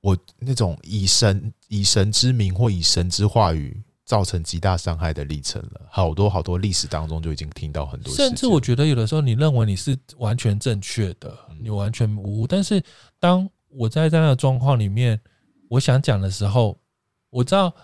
[0.00, 3.80] 我那种以神以神之名或以神之话语。
[4.04, 8.12] 造成极大伤害的历程了，好多好多历史当中就已经听到很多。
[8.14, 12.46] 甚至我觉得有的时候，你认为你是完全正确的，你完全无误。
[12.46, 12.82] 但是
[13.18, 15.20] 当我在这样的状况里面，
[15.68, 16.78] 我想讲的时候，
[17.30, 17.74] 我知道。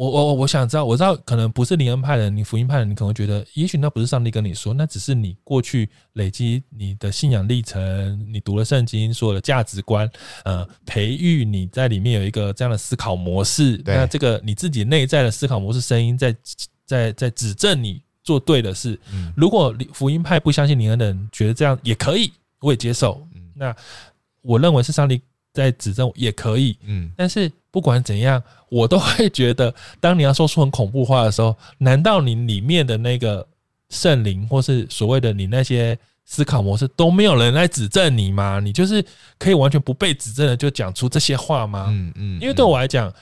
[0.00, 10.10] 我我我想知道，我知道可能不是灵恩派的，你福音派的，你可能会觉得，也许那不是上帝跟你说，那只是你过去累积你的信仰历程，你读了圣经，所有的价值观，
[10.46, 13.78] 呃，培育你在里面有一个这样的思考模式。
[13.84, 16.34] 那这个你自己内在的思考模式声音在
[16.86, 18.98] 在在指正你做对的事。
[19.36, 23.22] 如果福音派不相信灵恩的人觉得这样也可以，我也接受。
[23.54, 23.76] 那
[24.40, 25.20] 我认为是上帝
[25.52, 26.78] 在指正也可以。
[26.84, 27.52] 嗯，但是。
[27.70, 33.46] 不管怎样，我都会觉得，当你要说出很恐怖话的时候，难道你里面的那个
[33.88, 38.60] 圣灵，或是所谓的你那些思考模式，都没有人来指正你吗？
[38.60, 39.04] 你就是
[39.38, 41.86] 可以完全不被指正的就讲出这些话吗？
[41.90, 42.40] 嗯嗯。
[42.40, 43.12] 因为对我来讲，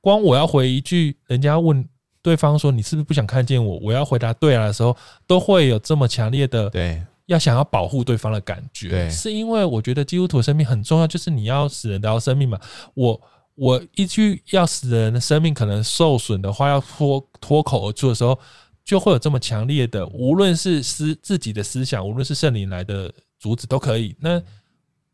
[0.00, 1.86] 光我要回一句，人家问
[2.20, 8.88] 对方说你是不是不想看见我，我要回答对啊的时候，都会有这么强烈的对要想要保护对方的感觉。
[8.88, 12.58] 对，是因为我觉得基督徒的生命很重要，就是你要使人得到生命嘛。
[12.94, 13.18] 我
[13.54, 18.38] 我一句要死人的生命可能受损的话，要脱脱口而出的时候。
[18.84, 24.12] 就会有这么强烈的，无论是思自己的思想，无论是圣灵来的阻止都可以。
[24.18, 24.42] 那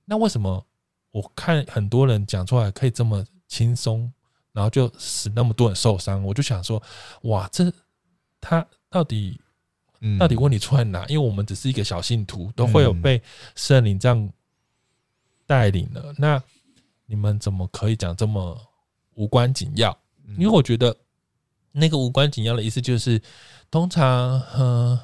[0.06, 0.66] 那为什么
[1.10, 4.10] 我看很多人讲出来可以这么轻松，
[4.54, 6.24] 然后就使那么多人受伤？
[6.24, 6.82] 我就想说，
[7.24, 7.70] 哇，这
[8.40, 9.38] 他到底
[10.18, 11.04] 到底问题出在哪？
[11.06, 13.20] 因为我们只是一个小信徒，都会有被
[13.54, 14.32] 圣灵这样
[15.46, 16.14] 带领了。
[16.16, 16.42] 那
[17.08, 18.56] 你们怎么可以讲这么
[19.14, 19.98] 无关紧要？
[20.36, 20.94] 因为我觉得
[21.72, 23.20] 那个无关紧要的意思就是。
[23.70, 24.98] 通常，嗯，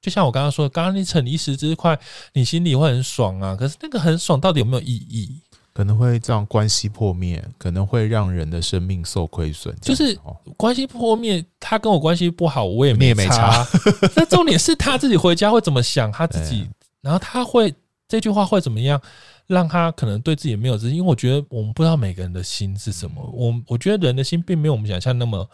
[0.00, 2.00] 就像我刚刚说的，刚刚你逞一时之快，
[2.32, 3.54] 你心里会很爽啊。
[3.54, 5.42] 可是那个很爽到底有没有意义？
[5.74, 9.76] 可能会让关系破灭，可能会让人的生命受亏损。
[9.82, 10.18] 就是
[10.56, 13.66] 关系破灭，他跟我关系不好，我也没差。
[14.16, 16.66] 那重点是他自己回家会怎么想，他自己，
[17.02, 17.74] 然后他会
[18.08, 18.98] 这句话会怎么样，
[19.46, 20.96] 让他可能对自己没有自信。
[20.96, 23.22] 因为我觉得我们不知道每个人的心是什么。
[23.32, 25.48] 我我觉得人的心并没有我们想象那么，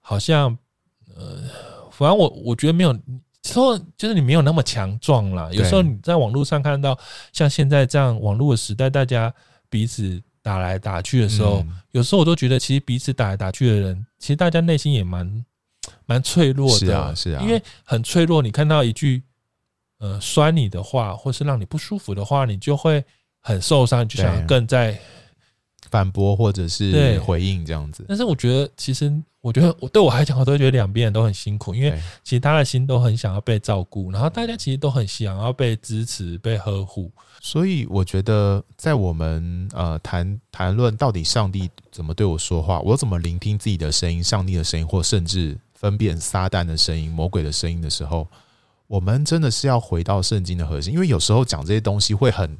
[0.00, 0.56] 好像，
[1.16, 1.42] 呃。
[1.96, 2.92] 反正我我觉得没有
[3.44, 5.48] 说，就是你没有那么强壮啦。
[5.52, 6.98] 有时候你在网络上看到
[7.32, 9.32] 像现在这样网络的时代，大家
[9.70, 15.44] 彼此打来打去的时候，有时候我都觉得，其实彼此打来打去的人，其实大家内心也蛮
[16.04, 16.86] 蛮脆弱的。
[16.86, 18.42] 是啊，是啊，因为很脆弱。
[18.42, 19.22] 你看到一句
[19.98, 23.04] 呃酸你的话，或是让你不舒服的话，你就会
[23.44, 24.98] 很受伤，就想更在
[25.88, 28.04] 反驳或者是回应这样子。
[28.08, 29.22] 但是我觉得，其实。
[29.44, 31.90] 我觉得我对我来讲，我都觉得两边人都很辛苦，因为
[32.22, 37.12] 其实他的心都很想要被照顾，然后大家其实都很想要被支持、被呵护。
[37.42, 48.26] 所以我觉得，在我们呃谈谈论到底上帝怎么对我说话，我怎么聆听自己的声音、上帝的声音，或甚至分辨撒旦的声音、魔鬼的声音的时候，
[48.86, 52.56] 我们真的是要回到圣经的核心，因为有时候讲这些东西会很。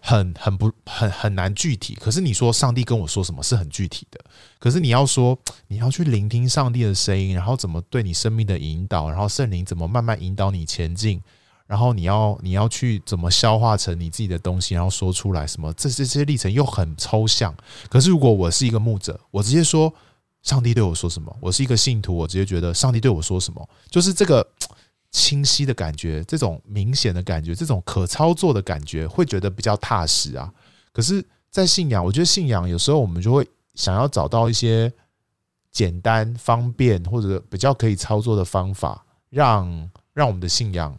[0.00, 4.20] 很很不很很难具体，可是你说上帝跟我说什么是很具体的，
[4.58, 11.20] 可是你要说你要去聆听上帝的声音，然后怎么对你生命的引导，然后圣灵怎么慢慢引导你前进，
[11.66, 17.54] 然后你要你要去怎么消化成你自己的东西，然后说出来什么，这这些历程又很抽象。
[17.90, 19.92] 可是如果我是一个牧者，我直接说
[20.42, 24.46] 上帝对我说什么，我是一个信徒，我直接觉得上帝对我说什么，就是这个。
[25.10, 30.52] 清晰的感觉，这种明显的感觉，这种可操作的感觉，会觉得比较踏实啊。
[30.92, 34.92] 可是，在信仰，我觉得信仰有时候我们就会想要找到一些
[35.70, 40.98] 简单、方便或者比较可以操作的方法，让让我们的信仰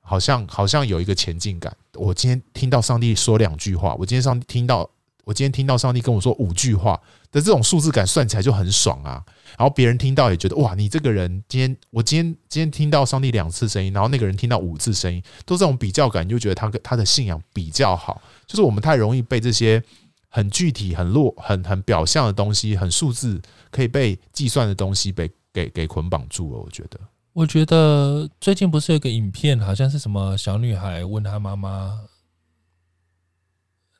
[0.00, 1.76] 好像好像有一个前进感。
[1.94, 4.88] 我今天听到上帝说两句话，我今天上听到。
[5.26, 6.94] 我今天听到上帝跟我说五句话
[7.32, 9.20] 的这种数字感，算起来就很爽啊。
[9.58, 18.22] 然后别人听到也觉得哇，你这个人今天我今天今天听到上帝两次声音，然后那个人听到五次声音，都这种比较感，你就觉得他跟他的信仰比较好。
[18.46, 19.82] 就是我们太容易被这些
[20.28, 26.60] 很具体、很落、很很表象的东西、很数字可以被计算的东西被给给捆绑住了。
[26.60, 27.00] 我觉得，
[27.32, 31.98] 我觉得最近不是有个影片，好像是什么小女孩问她妈妈，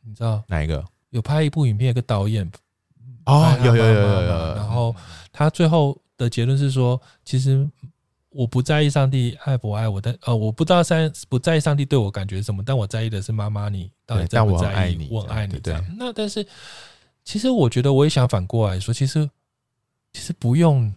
[0.04, 0.84] 你知道哪一个？
[1.16, 2.46] 有拍一部影片，一个导演
[3.24, 4.54] 哦，有有有有有。
[4.54, 4.94] 然后
[5.32, 7.66] 他最后的结论是说，其实
[8.28, 15.82] 我不在意上帝爱不爱我，但呃，我不知道上不在意上帝对我感觉什么，但我在意的是妈妈你到底在不在意我爱你这样。
[15.98, 16.46] 那但是
[17.24, 19.26] 其实我觉得我也想反过来说，其实
[20.12, 20.92] 其实不用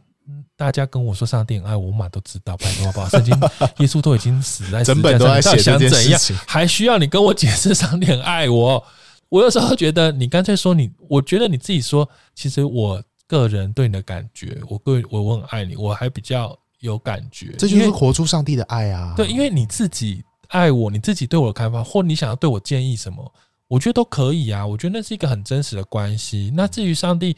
[0.58, 3.08] 大家跟我说上帝很爱我，我嘛都知道，拜托好不好？
[3.16, 3.34] 圣经
[3.78, 8.86] 耶稣都已经死在整本都在写这件事情，还需要你跟我解释上帝很爱我？
[9.30, 17.54] 我有时候觉得，你干脆说你，我觉得你自己说，其实我个人对你的感觉，我个我我很爱你，我还比较有感觉。
[17.60, 19.14] 这就是活出上帝的爱啊！
[19.16, 23.32] 对，因为你自己爱我，你自己对我的看法，或你想要对我建议什么，
[23.68, 24.66] 我觉得都可以啊。
[24.66, 26.52] 我觉得那是一个很真实的关系。
[26.56, 27.38] 那至于上帝，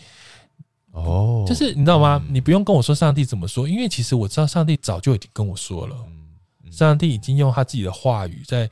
[0.93, 2.23] 哦，就是你知道吗？
[2.29, 5.97] 你不用跟我说上帝怎么说，因为其实我知道上帝早就已经跟我说了，
[6.71, 8.69] 上帝已经用他自己的话语在。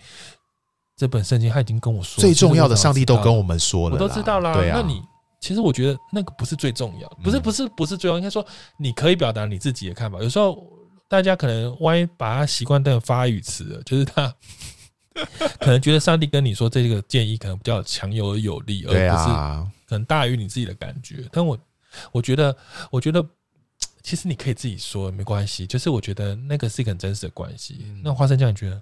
[0.99, 4.53] 这本圣经他已经跟我说，最重要的上帝都跟我们说了，我都知道啦。
[4.53, 5.01] 对啊，那你
[5.39, 8.45] 其实我觉得那个不是最重要，不是不是不是最重要，应该说
[8.77, 10.21] 你可以表达你自己的看法。
[10.21, 10.61] 有时候
[11.07, 14.35] 大家可能万一把他习惯当发语词了，就是他
[15.61, 21.23] 可能觉得上帝跟你说这个建议可能比较强有而有力，而不是可能大于你自己的感觉。
[21.31, 21.57] 但我
[22.11, 22.53] 我觉得，
[22.91, 23.25] 我觉得
[24.03, 27.85] 其实你可以自己说没关系，就是我觉得那个是一个很真实的关系。
[28.03, 28.81] 那花生酱你觉得？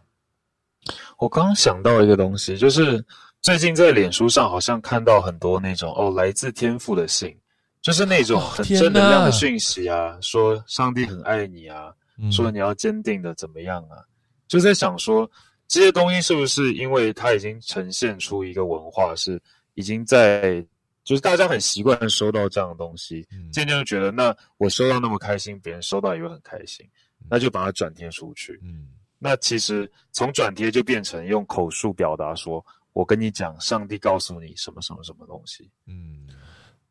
[1.18, 3.04] 我刚刚想到一个东西，就是
[3.42, 7.36] 最近在脸书上好像看到很多那种哦，来自天父的信，
[7.82, 14.04] 就是那种很正能量的讯息啊，哦、说上帝很爱你啊，嗯、说你要坚定的怎么样啊，
[14.48, 15.30] 就在想说
[15.68, 19.42] 这些东西是不是因为它已经呈现出一个文化，是
[19.76, 20.66] 已经在
[21.04, 26.86] 就是大家很习惯收到这样的东西，渐渐就觉得那我收到那么开心，别人收到也会很开心，
[27.30, 28.88] 那就把它转贴出去，嗯。
[29.20, 32.64] 那其实从转贴就变成用口述表达，说
[32.94, 35.70] 我跟你讲，上帝告诉你什么什么什么东西。
[35.88, 36.28] 嗯，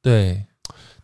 [0.00, 0.44] 对，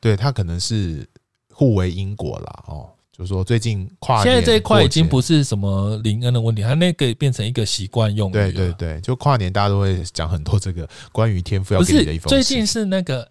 [0.01, 1.09] 对，他可能是
[1.51, 2.65] 互为因果啦。
[2.67, 2.91] 哦。
[3.15, 8.33] 就是说最近跨年，现在这一块已经不是什么灵恩的问题，他那个变成一个习惯用语。
[8.33, 12.31] 对对对，就跨年大家都会讲很多这个关于天赋要给你的一封信。
[12.31, 13.31] 最近是那个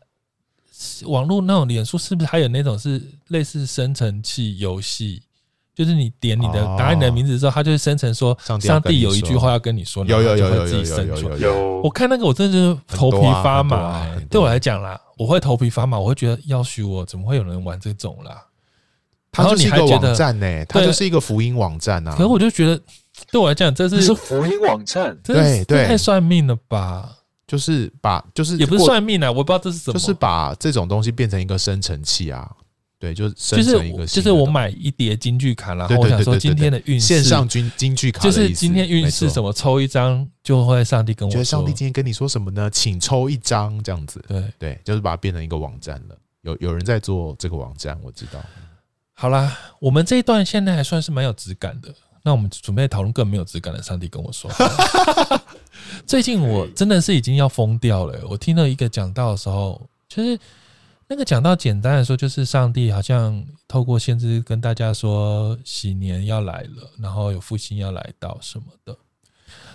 [1.06, 5.24] 网络那种脸书，是不是还有那种是类似生成器游戏？
[5.84, 11.82] 就是你点你的打你的名字之后，它就会生成说上帝有一句话要跟你说，有有有有自己生出有有。
[11.82, 14.06] 我看那个我真的就是头皮发麻。
[14.30, 18.44] 对我来讲啦，我会头皮发麻，我会觉得要许我怎么会有人玩这种啦？
[19.32, 22.12] 它就是一个网站呢，它就是一个福音网站啊。
[22.12, 22.80] 可是我就觉得
[23.32, 27.10] 对我来讲，这是是福音网站，对对，太算命了吧？
[27.48, 32.50] 就是把就是也不是算命啊，我不知道这是什么，就是把这种东西变成一个生成器啊。
[33.02, 42.70] 对，就是就是就是我买一叠京剧卡，然后我想说今天的运势，线上金京剧卡，就是今天运势什么，抽一张就会上帝跟我说，上帝今天跟你说什么呢？
[42.70, 44.24] 请抽一张这样子。
[44.28, 46.16] 对对，就是把它变成一个网站了。
[46.44, 48.40] 有有人在做这个网站，我知道。
[49.14, 51.92] 好啦，我们这一段现在还算是蛮有质感的。
[52.22, 53.82] 那我们准备讨论更没有质感的。
[53.82, 54.48] 上帝跟我说，
[56.06, 58.22] 最近我真的是已经要疯掉了。
[58.30, 60.40] 我听了一个讲到的时候，就是。
[61.12, 68.98] 那个讲到简单的说，就是上帝好像透过先知跟大家说，喜年要来了，然后有复兴要来到什么的。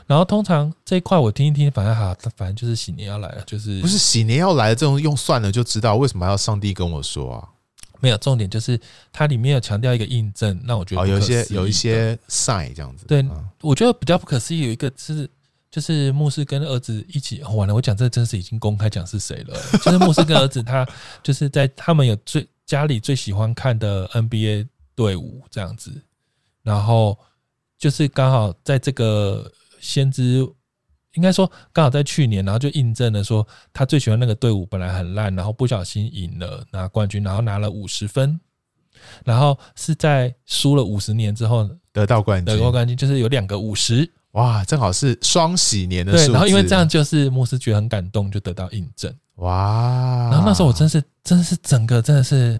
[0.06, 7.46] 然后通常这一块我听一听，反正哈，反正就是喜年要来了，就是不是喜年要来了这种用算了就知道，为什么要上帝跟我说啊？
[8.00, 8.80] 没有重点，就是
[9.12, 13.04] 它里面有强调一个印证，那我觉得有一些有一些 sign 这样子。
[13.04, 13.22] 对，
[13.60, 15.28] 我觉得比较不可思议有一个是。
[15.76, 19.54] 就是牧师跟儿子一起，完了，我讲这真是已经公开讲是谁了。
[19.84, 20.88] 就是牧师跟儿子，他
[21.22, 25.92] 就是在他们有最家里最喜欢看的 NBA 队伍这样子，
[26.62, 27.18] 然后
[27.76, 30.38] 就是刚好在这个先知，
[31.12, 38.40] 应该说刚好在去年，然后就印证了说他最喜欢那个队伍本来很烂，然后不小心赢了拿冠军，然后拿了五十分，
[39.26, 44.10] 然后是在输了五十年之后得到冠军，得过冠军就是有两个五十。
[44.36, 46.26] 哇，正好是双喜年的数字。
[46.26, 49.10] 对，然后因为这样，就是牧师觉得很感动，就得到印证。
[49.36, 50.28] 哇！
[50.30, 52.58] 然后那时候我真是，真是整个真的是，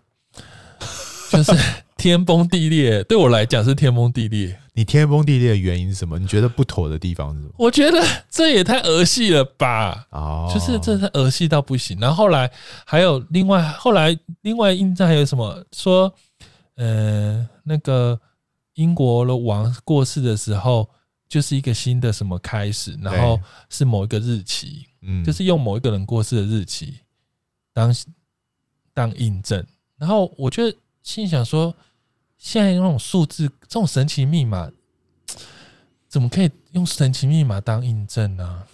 [1.31, 1.53] 就是
[1.99, 3.05] 天崩地裂。
[3.05, 4.59] 对我来讲是天崩地裂。
[4.73, 6.19] 你天崩地裂的原因是什么？
[6.19, 7.53] 你觉得不妥的地方是什么？
[7.59, 10.07] 我觉得这也太儿戏了吧！
[10.13, 11.99] 哦，就是这是儿戏到不行。
[12.01, 12.51] 然后后来
[12.87, 15.63] 还有另外，后来另外印证还有什么？
[15.77, 16.11] 说，
[16.77, 18.19] 呃，那个
[18.77, 20.89] 英国的王过世的时候。
[21.29, 27.01] 就是一个新的什么开始，然后是某一个日期，嗯，就是用某一个人过世的日期
[27.73, 27.95] 当
[28.95, 29.65] 当印证，
[29.97, 30.73] 然后我就
[31.03, 31.75] 心想说，
[32.39, 34.71] 现在那种数字，这种神奇密码，
[36.09, 38.67] 怎么可以用神奇密码当印证呢？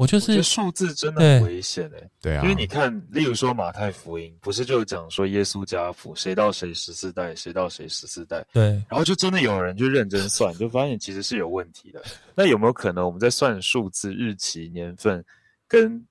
[0.00, 12.02] 我就是数字真的很危险哎，对啊，因为你看，例如说马太福音，不是就讲说耶稣家谱谁到谁十四代，谁到谁十四代，对，然后就真的有人就认真算，就发现其实是有问题的。
[12.34, 15.22] 那有没有可能我们在算数字、日期、年份
[15.68, 16.02] 跟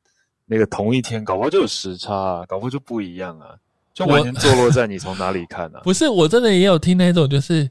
[0.45, 3.55] 那个同一天，搞不好就有时差啊，搞不好就不一样啊，
[3.91, 5.81] 就完全坐落在你从哪里看啊？
[5.83, 7.67] 不是，我真的也有听那种，就是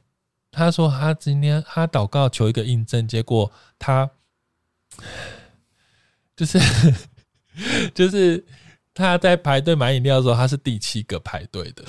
[0.51, 3.49] 他说他今天他祷告求一个印证，结果
[3.79, 4.11] 他。
[6.39, 6.57] 就是，
[7.93, 8.45] 就是
[8.95, 11.83] 他在排队买饮料的时候，他是第七个排队的。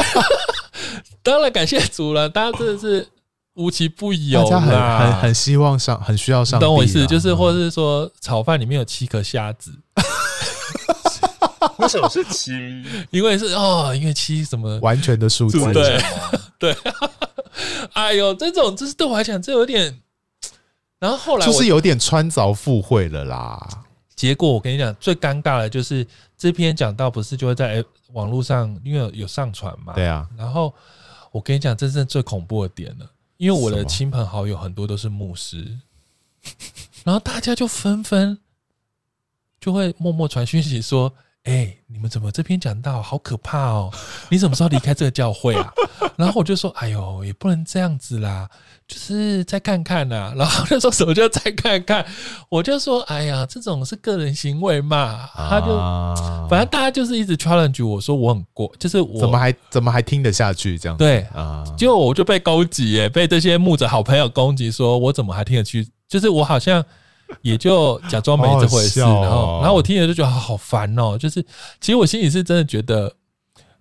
[1.24, 3.08] 当然感谢主了，大家真的是
[3.54, 6.60] 无奇不有，大家很很很希望上，很需要上。
[6.60, 7.06] 懂我意思？
[7.06, 9.72] 就是，或者是说，炒饭里面有七颗虾子，
[11.78, 12.52] 为什么是七？
[13.10, 15.98] 因为是哦，因为七什么完全的数字，对
[16.58, 16.76] 对。
[17.94, 20.02] 哎呦，这种就是对我来讲，这有点。
[20.98, 23.84] 然后后来就是有点穿凿附会了啦。
[24.14, 26.06] 结果我跟你讲，最尴尬的就是
[26.38, 29.92] 这篇讲到不是就会在网络上，因为有，有上传嘛。
[29.92, 30.26] 对啊。
[30.38, 30.74] 然后
[31.30, 35.78] 我跟你讲，真正最恐怖的点了，因为我的亲朋好友很多都是牧师，
[37.04, 38.38] 然后大家就纷纷
[39.60, 41.12] 就会默默传讯息说
[41.46, 43.88] ：“哎、欸，你们怎么这篇讲到好可怕哦？
[44.28, 45.72] 你什么时候离开这个教会啊？
[46.18, 48.48] 然后我就说，哎呦，也不能这样子啦，
[48.88, 50.34] 就是再看看呐、啊。
[50.36, 52.04] 然后他说什么叫再看看，
[52.48, 55.28] 我就说，哎呀，这种是个人行为嘛。
[55.36, 61.04] 他就、啊、反正大家就是一直 challenge 我说我很过，就是我怎么还怎么还听得下去这样子？
[61.04, 65.86] 对啊，结果我就被攻击耶，被这些牧者好朋友攻击，说我怎么还听得去？
[66.08, 66.84] 就是我好像。
[67.42, 71.16] 也就假装没这回事，哦、然后，然后我听了就觉得好烦哦。
[71.18, 71.42] 就是，
[71.80, 73.12] 其实我心里是真的觉得，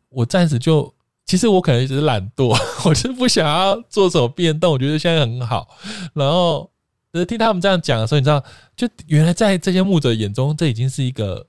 [0.10, 0.94] 我暂时就，
[1.26, 4.72] 其实我可能只是懒惰， 我就是不想要做什么变动。
[4.72, 5.68] 我觉得现在很好，
[6.14, 6.70] 然后，
[7.14, 8.44] 只是听他们这样讲的时候，你知道，
[8.76, 11.46] 就原来在这些牧者眼中，这已经是一个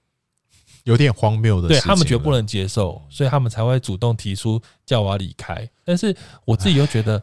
[0.84, 5.68] 有点荒谬的事情，对他们绝不能接受，所以他们才会主动提出叫我要离开。
[5.84, 7.22] 但是我自己又觉得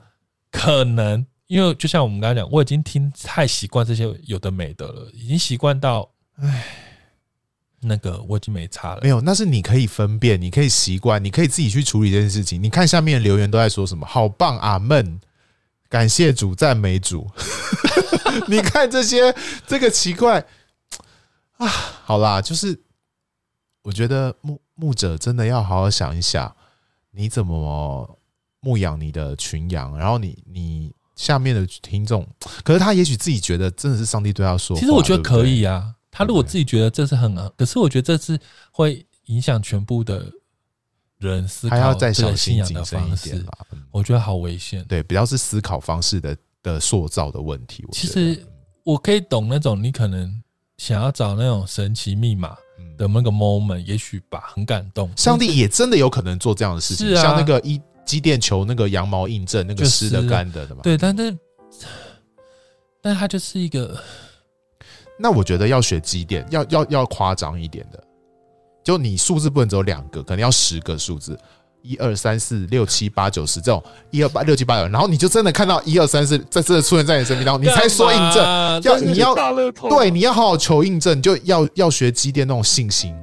[0.51, 1.25] 可能。
[1.47, 6.65] 因为就像我们刚才讲，我已经听太习惯这些有的没的了，已经习惯到，唉，
[7.81, 9.01] 那个我已经没差了。
[9.03, 12.63] 没有，那是你可以分辨，你可以习惯，你可以自己去处理这件事情。
[12.63, 14.05] 你看下面的留言都在说什么？
[14.05, 15.19] 好棒，阿门，
[15.89, 17.29] 感谢主，赞美主。
[18.47, 19.35] 你看这些，
[19.67, 20.43] 这个奇怪
[21.57, 22.81] 啊，好啦，就是
[23.83, 26.55] 我觉得牧牧者真的要好好想一想，
[27.11, 28.19] 你怎么
[28.61, 30.95] 牧养你的群羊，然后你你。
[31.15, 32.27] 下面的听众，
[32.63, 34.75] 可是他也许自己觉得真的是上帝对他说。
[34.75, 38.39] 其实我觉得可以啊，他如果自己觉得这是很，可是我觉得这是
[38.71, 40.25] 会影响全部的
[41.19, 43.53] 人思考，还要再小心谨慎一点吧。
[43.91, 44.83] 我觉得好危险。
[44.85, 47.85] 对，比较是思考方式的的塑造的问题。
[47.91, 48.43] 其实
[48.83, 50.41] 我可以懂那种你可能
[50.77, 52.57] 想要找那种神奇密码
[52.97, 55.11] 的那个 moment，也许吧，很感动。
[55.15, 57.79] 上帝也真的有可能做这样的事情，像那个一。
[58.05, 60.81] 机电球那个羊毛印证，那个湿的干的的嘛？
[60.83, 61.37] 对，但是，
[63.01, 63.97] 但它就是一个。
[65.19, 68.03] 那我觉得要学机电，要要要夸张一点的，
[68.83, 71.37] 就你数字不能只有两个，可能要十个数字，
[71.83, 78.43] 一二三四六七八九十这种，一二八六七八九，然后你就真的看到一二三四在这出现在你身边，然后，你才说印证。
[78.83, 79.35] 要你要
[79.87, 83.15] 对，你要好好求印证，就要要学机电那种信心。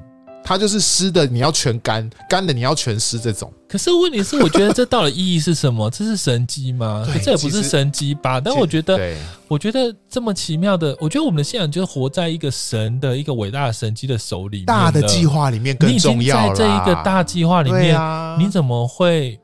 [0.43, 3.19] 它就是湿的，你要全干；干的你要全湿。
[3.21, 3.53] 这种。
[3.69, 5.89] 可是问题是，我觉得这到底意义是什么？
[5.91, 7.07] 这是神机吗？
[7.13, 8.41] 可这也不是神机吧？
[8.41, 9.15] 但我觉得，
[9.47, 16.49] 我觉得这么奇妙的，我觉得我们的信仰就是活在一个神的一个伟大的神机的手里面，大的计划里面更重要。
[16.49, 17.97] 在这一个大计划里面，
[18.41, 19.39] 你怎么会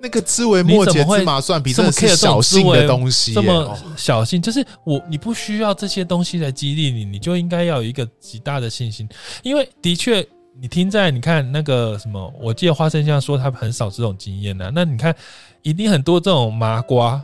[0.00, 4.40] 那个枝微末节、芝麻蒜皮这么小心的东西，这么小心？
[4.40, 9.06] 就是我，你不需要这些东西来激励你，你就应该要有一个极大的信心，
[9.42, 10.26] 因为的确。
[10.58, 14.70] 你听在你看那个什么，我记得花生酱说他很少这种经验的。
[14.74, 15.14] 那你看，
[15.62, 17.22] 一定很多这种麻瓜，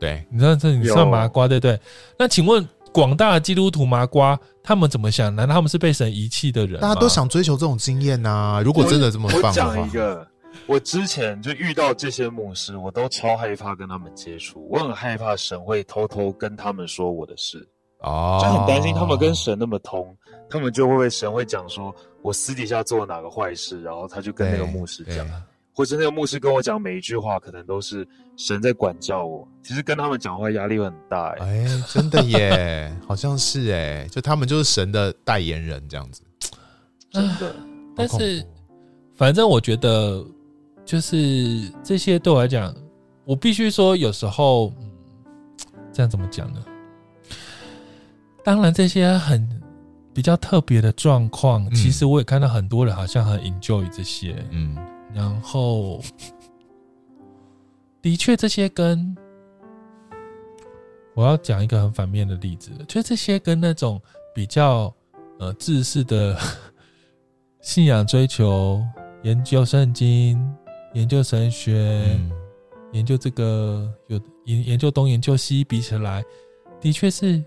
[0.00, 1.78] 对，你知道这你算麻瓜对不对？
[2.18, 5.34] 那请问广大的基督徒麻瓜他们怎么想？
[5.34, 6.80] 难道他们是被神遗弃的人？
[6.80, 8.60] 大家都想追求这种经验呐。
[8.64, 10.26] 如果真的这么棒的话，我讲一个，
[10.66, 17.68] 我之前就遇到这些牧师，我都超害怕跟他们接触，我很害怕神会偷偷跟他们说我的事。
[18.04, 20.16] 哦，就很担心他们跟神那么通，
[20.48, 25.26] 他们就会被神会讲说，我私底下做了哪个坏事，然后他就跟那个牧师讲，
[25.72, 29.46] 或者那个牧师跟我讲每一句话，可能都是神在管教我。
[29.62, 36.22] 其实跟他们讲话压力会很大，欸，哎，欸，真的耶， 好像是哎，就他们就是神的代言人这样子，
[37.10, 37.54] 真的。
[37.96, 38.44] 但是，
[39.14, 40.24] 反正我觉得，
[40.84, 42.74] 就是这些对我来讲，
[43.24, 44.90] 我必须说，有时候，嗯，
[45.92, 46.62] 这样怎么讲呢？
[48.44, 49.48] 当然，这些很
[50.12, 54.76] 比较特别的状况，嗯、其实我也看到很多人好像很 enjoy 这些，嗯，
[55.14, 56.02] 然后
[58.02, 59.16] 的确这些跟
[61.14, 63.98] 我要讲一个很反面的例子，就这些跟那种
[64.34, 64.94] 比较
[65.38, 66.38] 呃自私的
[67.62, 68.84] 信仰追求、
[69.22, 70.38] 研究圣经、
[70.92, 72.30] 研究神学、嗯、
[72.92, 76.22] 研究这个有研研究东研究西比起来，
[76.78, 77.42] 的确是。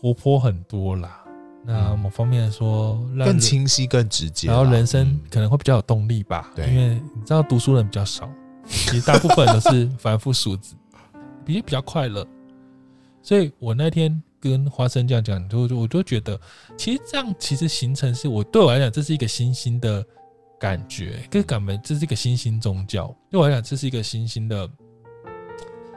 [0.00, 1.24] 活泼很多啦，
[1.64, 6.52] 那某方面来说，更清晰、更直接，然后人生可能会比较有动力吧。
[6.54, 8.30] 对，因为你知道读书人比较少，
[8.64, 10.76] 其实大部分都是凡夫俗子，
[11.44, 12.24] 比较比较快乐。
[13.22, 16.40] 所以我那天跟花生这样讲，就我就觉得，
[16.76, 20.04] 其实这样其实形成是我对我来讲，这是一个新兴的
[20.60, 23.12] 感觉，跟感觉这是一个新兴宗教。
[23.28, 24.70] 对我来讲，这是一个新兴的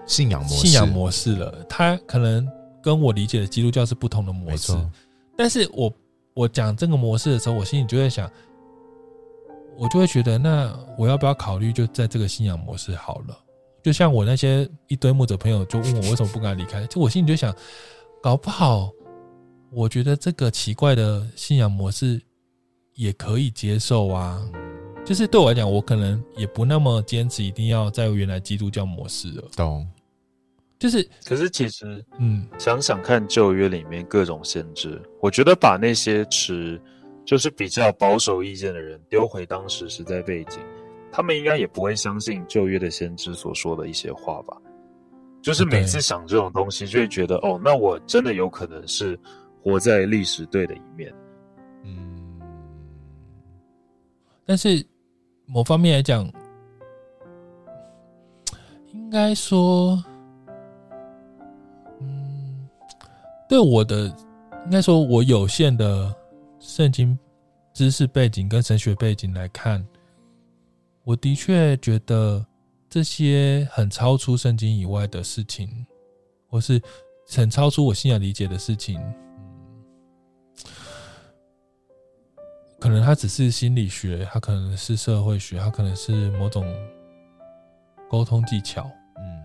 [0.07, 1.63] 信仰模式，信仰模式了。
[1.69, 2.49] 它可能。
[2.81, 4.73] 跟我理解的基督教是不同的模式，
[5.37, 5.93] 但是我
[6.33, 8.29] 我讲这个模式的时候，我心里就在想，
[9.77, 13.37] 我就会觉得，那我要不要考虑就在这个信仰模式好了？
[13.83, 17.55] 就像我那些一堆牧者朋友就问我为什么不敢离开，就我心里就想，
[18.21, 18.91] 搞不好，
[19.71, 22.21] 我觉得这个奇怪的信仰模式
[22.93, 24.41] 也可以接受啊。
[25.03, 29.43] 就是对我来讲，我可能也不那么坚持一定要在原来基督教模式了。
[29.55, 29.87] 懂。
[30.81, 36.81] 就是，可是其实，嗯，想想看旧约里面各种先知，我觉得把那些持
[37.23, 40.59] 就是比较保守意见的人丢回当时时代背景，
[41.11, 44.57] 他们应该也不会相信旧约的先知所说的一些话吧？
[45.39, 49.15] 就是每次想这种东西，就会觉得哦，那我真的有可能是
[49.61, 51.13] 活在历史对的一面。
[51.83, 52.41] 嗯，
[54.47, 54.83] 但是
[55.45, 56.27] 某方面来讲，
[58.93, 60.03] 应该说。
[63.51, 64.05] 对我的，
[64.63, 66.15] 应该说，我有限的
[66.57, 67.19] 圣经
[67.73, 69.85] 知识背景跟神学背景来看，
[71.03, 72.45] 我的确觉得
[72.89, 75.85] 这些很超出圣经以外的事情，
[76.47, 76.81] 或是
[77.27, 78.97] 很超出我信仰理解的事情，
[82.79, 86.65] 可能它只是心理学，它可能是社会学，它可能是某种
[88.09, 88.89] 沟通技巧。
[89.17, 89.43] 嗯，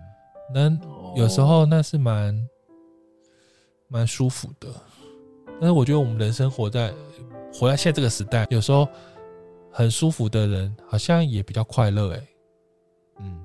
[0.55, 2.49] 那有时候那是蛮。
[3.89, 4.69] 蛮舒服的，
[5.61, 6.93] 但是我觉得我们人生活在
[7.53, 8.89] 活在现在这个时代，有时候
[9.71, 12.23] 很舒服的人好像也比较快乐哎。
[13.21, 13.41] 嗯，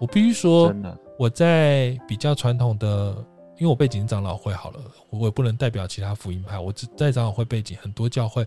[0.00, 0.74] 我必须说，
[1.18, 3.14] 我在比较传统的，
[3.58, 4.80] 因为我背景是长老会好了，
[5.10, 6.58] 我也不能代表其他福音派。
[6.58, 8.46] 我只在长老会背景，很多教会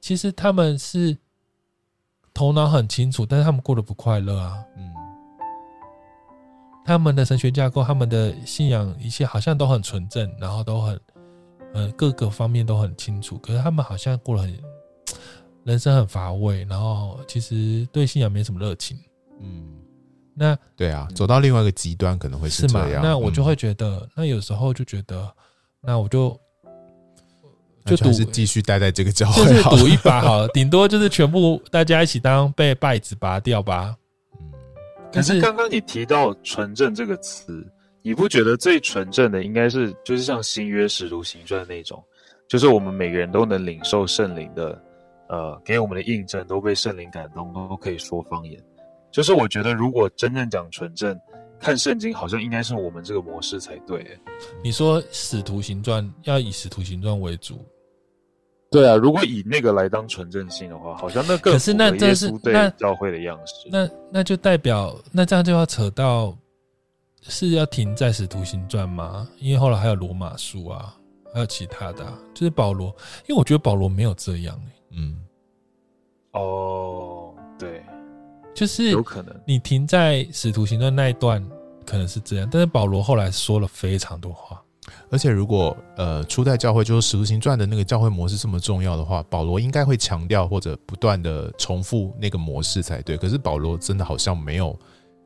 [0.00, 1.16] 其实他们是
[2.34, 4.62] 头脑很清楚，但是他们过得不快乐啊。
[4.76, 4.91] 嗯。
[6.84, 11.00] 他们的神学架构，他们的信仰，一切好像都很纯正，然后都很，
[11.74, 13.38] 呃，各个方面都很清楚。
[13.38, 14.58] 可是他们好像过了很，
[15.64, 18.98] 人生很乏味，然后其实对信仰没什么热情。
[19.40, 19.78] 嗯，
[20.34, 23.00] 那对啊，走到另外一个极端可能会是这样。
[23.02, 25.32] 那我就会觉得，嗯、那有时候就觉得，
[25.80, 26.36] 那我就
[27.84, 33.96] 就赌，是继续待在这个教会，就是赌一把好了，顶多就是全部大家一起当被稗子拔掉吧。
[35.12, 37.66] 可是刚刚你提到“纯正”这个词，
[38.02, 42.02] 你不觉得最纯正的应该是就是像新约使徒行传那种，
[42.48, 44.82] 就是我们每个人都能领受圣灵的，
[45.28, 48.58] 呃，给我们的印证，都被圣灵感动，都可以说方言。
[49.10, 51.18] 就是我觉得，如果真正讲纯正，
[51.60, 54.04] 看圣经好像应该是我们这个模式才对。
[54.64, 57.64] 你说使徒行传要以使徒行传为主。
[58.72, 63.68] 对啊，如果以那个来当纯正性的话， 好像那更符合耶稣对教会的样式。
[63.70, 66.34] 那那就代表，那这样就要扯到
[67.20, 69.28] 是要停在使徒行传吗？
[69.38, 70.96] 因为后来还有罗马书啊，
[71.34, 72.86] 还有其他的、啊，就是保罗。
[73.26, 75.22] 因为我觉得保罗没有这样、欸、嗯。
[76.32, 77.84] 哦，对，
[78.54, 81.46] 就是有可能你停在使徒行传那一段
[81.84, 84.61] 可能是这样，但是保罗后来说了非常多话。
[85.10, 93.16] 而且，如果呃初代教会就是《使徒行传》的那个教会模式这么重要的话，保罗应该会强调或者不断的重复那个模式才对。
[93.16, 94.78] 可是保罗真的好像没有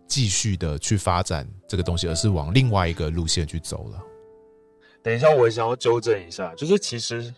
[0.09, 4.01] 继续的去发展这个东西，而是往另外一个路线去走了。
[5.03, 7.33] 等一下，我想要纠正一下，就是其实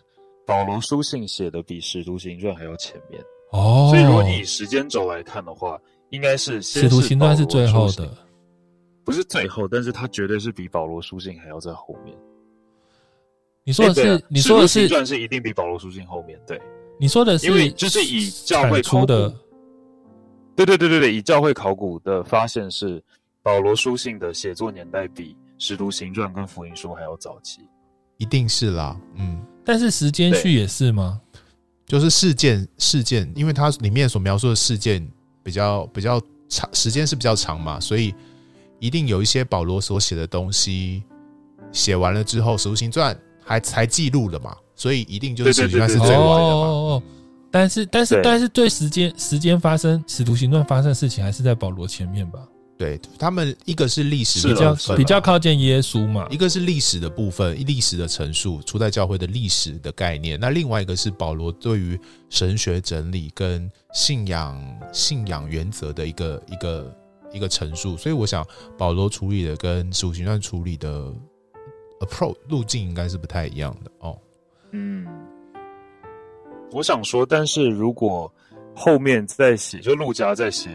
[0.45, 3.21] 保罗书信写的比《使徒行传》还要前面
[3.51, 3.89] 哦。
[3.91, 8.11] 所以如果你以时间轴来看的话，应该是《使徒行传》是最后的，
[9.09, 12.15] 不是最后，但是他绝对是比保罗书信还要在后面。
[13.63, 16.61] 你说的是，欸、你说的是，传是一定比保罗书信后面对。
[16.99, 19.27] 你说的是，因为就是以教会出的，
[20.55, 23.03] 对对对对对，以教会考古的发现是
[23.41, 27.61] 保罗书信的写作年代比使徒行传跟福音书还要早期，
[28.17, 29.43] 一定是啦，嗯。
[29.65, 31.19] 但是时间序也是吗？
[31.87, 35.03] 就是事件事件，因为它里面所描述的事件
[35.41, 38.13] 比较比较长，时间是比较长嘛，所以
[38.79, 41.03] 一定有一些保罗所写的东西
[41.71, 43.17] 写完了之后，使徒行传。
[43.41, 46.67] 还才记录了嘛，所以一定就是使徒行传是最晚的嘛。
[46.67, 47.03] 哦，
[47.49, 52.47] 但是但是但是对时间时间发生使徒行传发生的事情还是在保罗前面吧？
[52.77, 60.39] 对他们一个是历史比较比较靠近耶稣嘛，一个是历史的部分，历史的陈述，初代教会的历史的概念。
[60.39, 61.99] 那另外一个是保罗对于
[62.29, 64.63] 神学整理跟信仰
[64.93, 66.95] 信仰原则的一个一个
[67.31, 67.95] 一个陈述。
[67.97, 68.45] 所以我想
[68.77, 71.13] 保罗处理的跟使徒行传处理的。
[71.99, 74.17] approach 路径应该是不太一样的哦。
[74.71, 75.05] 嗯，
[76.71, 78.33] 我想说，但是如果
[78.73, 80.69] 后面在写，就陆家在写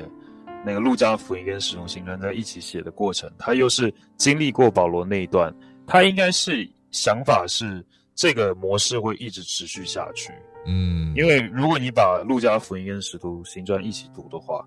[0.67, 5.51] 那个陆家福音跟使徒行传在一起写的过程，他又是经历过保罗那一段，
[5.87, 7.83] 他应该是想法是
[8.15, 10.31] 这个模式会一直持续下去。
[10.67, 14.63] 嗯，因为如果你把路加福音跟使徒行传一起读的话，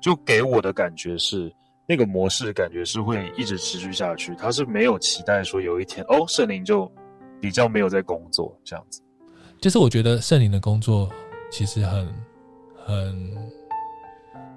[0.00, 1.52] 就给我的感觉是。
[1.90, 6.86] 那个模式感觉是会一直持续下去，他是没有期待说有一天哦，圣灵就
[7.40, 9.00] 比较没有在工作这样子。
[9.58, 11.10] 就是我觉得圣灵的工作
[11.50, 12.06] 其实很
[12.76, 13.36] 很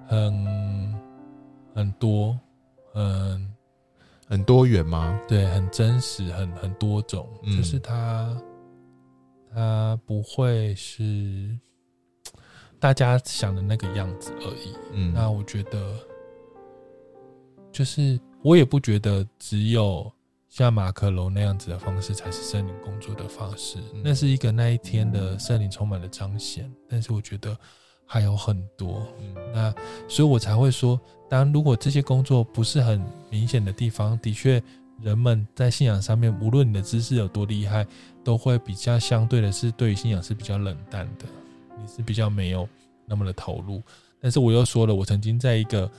[0.06, 0.94] 很
[1.74, 2.38] 很多，
[2.92, 3.56] 很
[4.28, 5.18] 很多元吗？
[5.26, 8.38] 对，很真实，很很多种，嗯、就是他，
[9.56, 11.58] 他不会是
[12.82, 14.76] 大家想的那个样子而已。
[14.92, 15.96] 嗯，那我觉得
[17.72, 20.12] 就是我也不觉得只有。
[20.50, 26.70] 像马克龙那样子的方式才是圣灵工作的方式，嗯、那是一个那一天的圣灵充满了彰显。
[26.90, 27.58] 但是我觉得
[28.06, 29.74] 还有很多，嗯、那
[30.10, 34.62] 所以我才会说，当如果这些工作不是很明显的地方，的确
[35.00, 37.88] 人们在信仰上面，无论你的知识有多厉害，
[38.22, 41.26] 都会比较相对的是对于信仰是比较冷淡的，
[41.82, 42.68] 你是比较没有
[43.06, 43.82] 那么的投入。
[44.20, 45.90] 但是我又说了，我曾经在一个。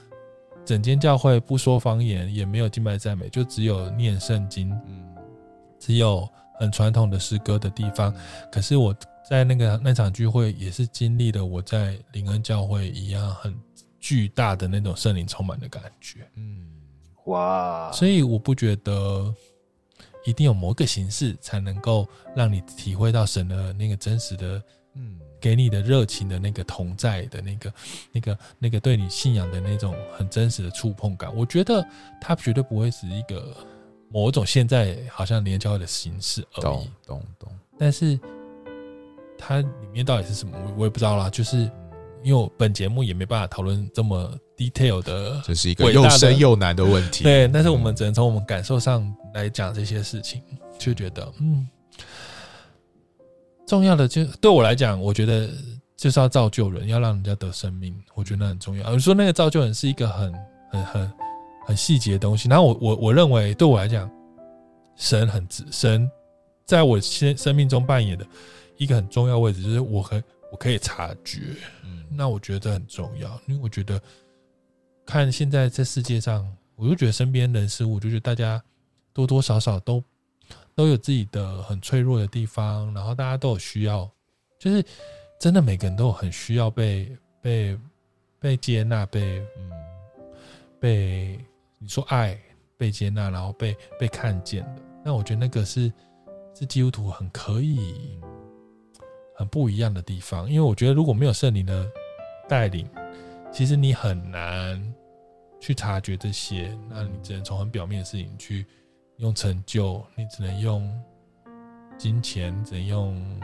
[0.65, 5.05] 整间教会不说方言，也没有敬拜赞美，就只有念圣经，嗯，
[5.77, 6.25] 只有
[6.55, 8.15] 很传统的诗歌的地方。
[8.49, 8.95] 可是我
[9.29, 13.53] 在那个那场聚会，也是经历了我在灵恩教会一样很
[13.99, 16.65] 巨大的那种圣灵充满的感觉，嗯，
[17.25, 17.91] 哇！
[17.91, 19.35] 所以我不觉得
[20.25, 22.07] 一定有某个形式才能够
[22.37, 24.63] 让你体会到神的那个真实的，
[24.95, 25.19] 嗯。
[25.43, 27.75] 给你的热情的那个同在的那个、
[28.13, 31.85] 那个、那个对你信仰的那种很真实的触碰感，我觉得
[32.21, 33.55] 它绝对不会是一个
[34.09, 36.63] 某种现在好像灵恩教会的形式而已。
[36.63, 37.53] 懂懂懂。
[37.77, 38.17] 但是
[39.37, 41.29] 它里面到底是什么，我我也不知道啦。
[41.29, 41.57] 就是
[42.23, 47.25] 因为我本节目也没办法讨论这么 detail 的，这是一个又深又难的问题。
[47.25, 50.41] 对，但是我们只能从我们感受上来讲这些事情，
[50.79, 51.67] 就觉得嗯。
[53.73, 55.49] 重要的就对我来讲，我觉得
[55.97, 58.87] 就是要造就人，要让人家得生命，我觉得那很重要。
[58.87, 60.31] 而说那个造就人是一个很
[60.71, 61.13] 很很
[61.67, 62.51] 很细节的东西。
[62.51, 64.11] 然后我我我认为对我来讲，
[64.95, 66.11] 神很神
[66.67, 68.27] 在我生生命中扮演的
[68.77, 71.41] 一个很重要位置，就是我可我可以察觉。
[71.83, 73.99] 嗯，那我觉得这很重要，因为我觉得
[75.07, 76.47] 看现在这世界上，
[76.77, 78.63] 我就觉得身边人事物，我就觉得大家
[79.15, 80.05] 多多少少都。
[80.75, 84.11] 都有自己的很脆弱的地方，然后大家都有需要，
[84.59, 84.85] 就是
[85.39, 87.79] 真的每个人都很需要被被
[88.39, 89.71] 被接纳，被嗯
[90.81, 91.39] 被
[91.79, 92.39] 你说爱
[92.77, 94.83] 被接纳，然后被被看见的。
[95.05, 95.93] 那我觉得那个是
[96.55, 98.19] 是基督徒很可以
[99.37, 101.87] 很不一样的地方，因为我觉得如果没有圣灵的
[102.49, 102.89] 带领，
[103.53, 104.95] 其实你很难
[105.61, 108.65] 去察觉这些，那你只能从很表面的事情去。
[109.23, 110.93] 用成就，你只能用
[111.97, 113.41] 金钱，只能用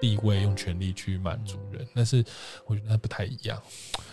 [0.00, 1.84] 地位，用权力去满足人。
[1.92, 2.24] 但是
[2.64, 3.60] 我觉得那不太一样。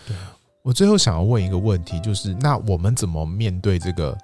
[0.08, 0.16] 对，
[0.60, 4.18] 我最后想要问一个问题，就是那我们怎么面对这个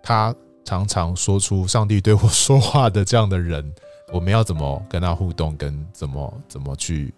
[0.00, 0.32] 他
[0.64, 3.74] 常常说出上帝对我说话的这样的人？
[4.12, 5.56] 我们要怎么跟他互动？
[5.56, 7.12] 跟怎么 怎么去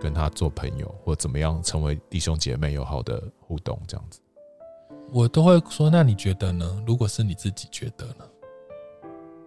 [0.00, 3.76] 跟他做朋友，或怎么样成为弟兄姐妹友好的互动？
[3.88, 4.20] 这样子。
[5.12, 6.82] 我都会说，那你觉得呢？
[6.86, 8.24] 如果是你自己觉得呢？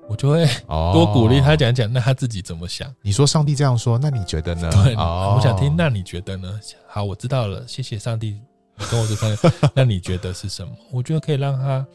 [0.07, 2.93] 我就会 多鼓励他讲讲，那他自己怎么想？
[3.01, 4.70] 你说上帝这样说，那你觉得呢？
[4.84, 6.60] 对，我想听，那你觉得呢？
[6.88, 8.39] 好，我知道了，谢谢上帝
[8.76, 10.74] 你跟我说， 那你觉得是什么？
[10.91, 11.86] 我觉得可以让他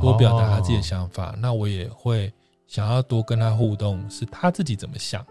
[0.00, 1.34] 多表达他自己的想法。
[1.38, 2.32] 那我也会
[2.66, 5.24] 想要多跟他互动，是他自己怎么想？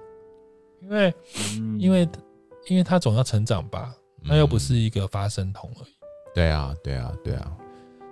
[0.84, 1.13] 因为，
[1.80, 2.07] 因为，
[2.67, 3.91] 因为他总要成长吧？
[4.21, 5.91] 那又不是一个发声筒而已。
[6.36, 7.51] 对啊，对啊，对啊。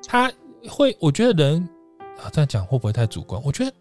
[0.08, 0.32] 他
[0.70, 1.62] 会，我觉得人
[2.18, 3.40] 啊，这样讲会不会太主观？
[3.44, 3.72] 我觉得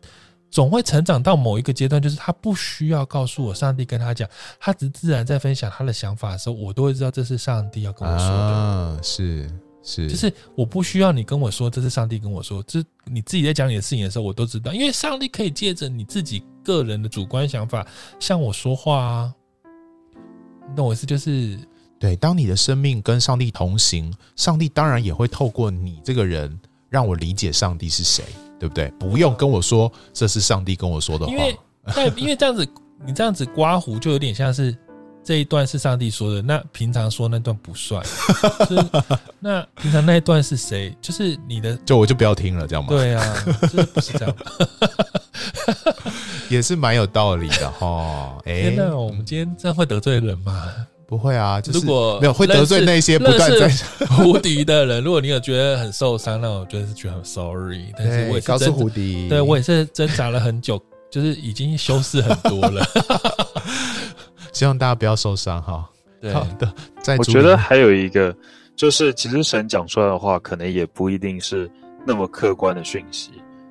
[0.51, 8.35] 总会成长到某一个阶段，就是他不需要告诉我，上帝跟他讲，他只自然在分享他的想法的时候，我都会知道这是上帝要跟我说的。
[8.35, 9.49] 啊，是
[9.83, 17.87] 是，就是我不需要你跟我说，这是上帝跟我说，这你自己在讲你的事情的时候，我都知道，因为上帝可以借着你自己个人的主观想法
[18.19, 19.35] 向我说话啊。
[20.69, 21.07] 你懂我意思？
[21.07, 21.59] 就是。
[21.99, 26.59] 对，当你的生命跟上帝同行，上帝当然也会透过你这个人
[26.91, 28.23] 让我理解上帝是谁，
[28.61, 28.91] 对不对？
[28.99, 31.57] 不用跟我说这是上帝跟我说的话，因为
[31.95, 32.69] 但因为这样子，
[33.07, 34.77] 你这样子刮胡就有点像是
[35.25, 38.05] 这一段是上帝说的，那平常说那段不算。
[38.69, 38.87] 就是、
[39.41, 40.95] 那平常那一段是谁？
[41.01, 42.89] 就是你的，就我就不要听了，这样吗？
[42.91, 44.37] 对啊，就是不是这样，
[46.51, 48.37] 也是蛮有道理的哈。
[48.45, 50.87] 哎，那我们今天这样会得罪人吗？
[51.07, 53.69] 不会啊，就是如果没有会得罪那些不断在
[54.07, 55.03] 胡迪的人。
[55.05, 57.93] 如果你有觉得很受伤，那我觉得是觉得很 sorry。
[57.97, 62.85] 但是我也是告诉胡迪，对我也是挣扎了很久， 就是已经修饰很多了。
[64.53, 65.89] 希望大家不要受伤哈。
[66.21, 66.73] 对好的，
[67.19, 68.35] 我觉得还有一个，
[68.75, 71.71] 就是其实神讲出来的话，可能也不一定是
[72.07, 73.31] 那么客观的讯息。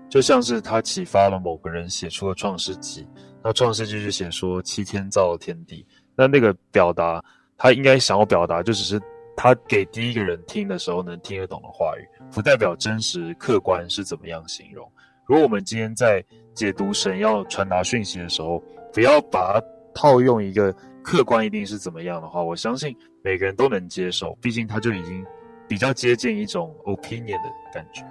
[0.10, 3.06] 就像是他启发了某个人写出了创世纪，
[3.44, 5.86] 那创世纪就写说七天造了天地。
[6.16, 7.24] 那那个表达，
[7.58, 9.02] 他应该想要表达，就只是
[9.36, 14.90] 他给第一个人听的时候能听得懂的话语，不代表真实客观是怎么样形容。
[15.26, 18.64] 如果我们今天在解读神要传达讯息的时候，
[18.94, 24.34] 不要把它套用一个客观一定是怎么样的话，我相信每个人都能接受。
[24.42, 25.26] 毕竟他就已经
[25.68, 28.06] 比较接近一种 opinion 的感觉，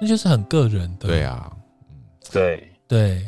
[0.00, 1.08] 那就是很个人的。
[1.08, 1.50] 对啊，
[1.88, 1.96] 嗯，
[2.32, 3.22] 对对。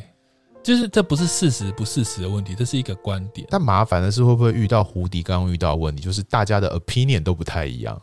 [0.62, 3.46] 就是这不是事实不事实的问题，这是一个观点。
[3.50, 8.00] 但麻烦的是，会不会遇到胡迪刚刚遇到的问题，就是大家的 opinion 都不太一样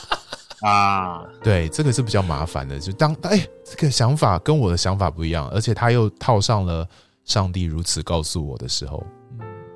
[0.60, 1.24] 啊？
[1.42, 2.78] 对，这个是比较麻烦的。
[2.78, 6.86] 就当哎，这个想法跟我的想法不一样，而且他又套上了
[7.24, 9.02] 上帝如此告诉我的时候，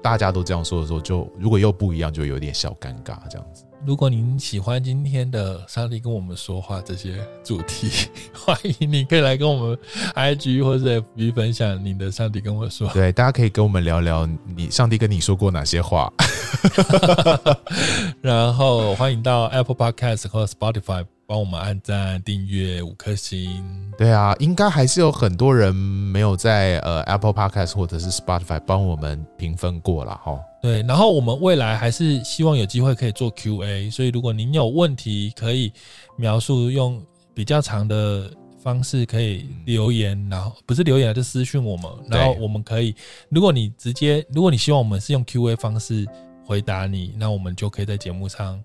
[0.02, 3.64] 大家都这样说的时候，就如果又不一样，就有点小尴尬这样子。
[3.84, 7.88] 如果您喜欢今天的上帝跟我们说话这些主题，
[8.34, 9.78] 欢迎你可以来跟我们
[10.14, 12.88] IG 或者 FB 分享你的上帝跟我说。
[12.92, 16.12] 对，大家可以跟我们聊聊你上帝跟你说过哪些话。
[18.20, 23.62] 然后欢迎到 Apple Podcast 和 Spotify 帮我们按赞、订阅五颗星。
[23.98, 30.40] 对啊，应该还是有很多人没有在呃 Apple Podcast 或者是 Spotify 帮我们评分过了哈。
[30.62, 35.70] 对，然后我们未来还是希望有机会可以做 Q&A，所以如果您有问题，可以
[36.16, 36.98] 描述用
[37.34, 38.30] 比较长的
[38.62, 42.94] 方式可以留言，然后不是留言，就私讯我们，然后我们可以，
[43.28, 46.06] 如果你直接，如果你希望我们是用 Q&A 方式
[46.46, 48.58] 回答你，那我们就可以在节目上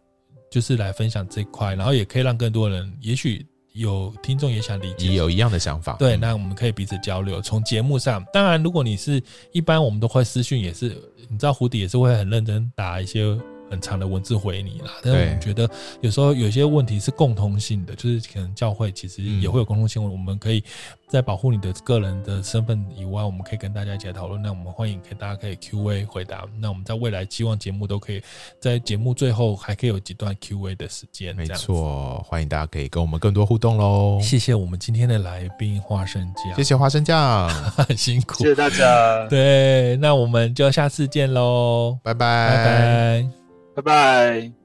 [0.54, 3.43] 就是来分享这块，然后也可以让更多人，也许。
[3.74, 7.41] 有听众也想理解，也有一样的想法，对，那我们可以彼此交流。
[7.41, 9.20] 从节目上，当然，如果你是
[9.51, 10.89] 一般，我们都会私讯，也是
[11.28, 13.36] 你知道，胡迪也是会很认真打一些。
[13.70, 15.70] 很长的文字回你啦，但是我们觉得
[16.01, 20.03] 有时候有些问题是共通性的，就是可能教会其实也会有共通性。
[20.03, 20.64] 我们可以
[21.07, 24.41] 在保护你的个人的身份以外，我们可以跟大家一起来讨论。
[24.41, 26.45] 那我们欢迎，可以大家可以 Q&A 回答。
[26.59, 28.22] 那我们在未来希望节目都可以
[28.59, 31.36] 在节目最后还可以有几段 Q&A 的时间。
[31.36, 34.20] 没错，欢迎大家可以跟我们更多互动喽。
[34.22, 39.28] 谢谢我们今天的来宾花生酱，谢谢花生酱，很 辛苦，谢谢大家。
[39.30, 43.43] 对，那我们就下次见喽，拜拜，拜拜。
[43.76, 44.62] 拜拜。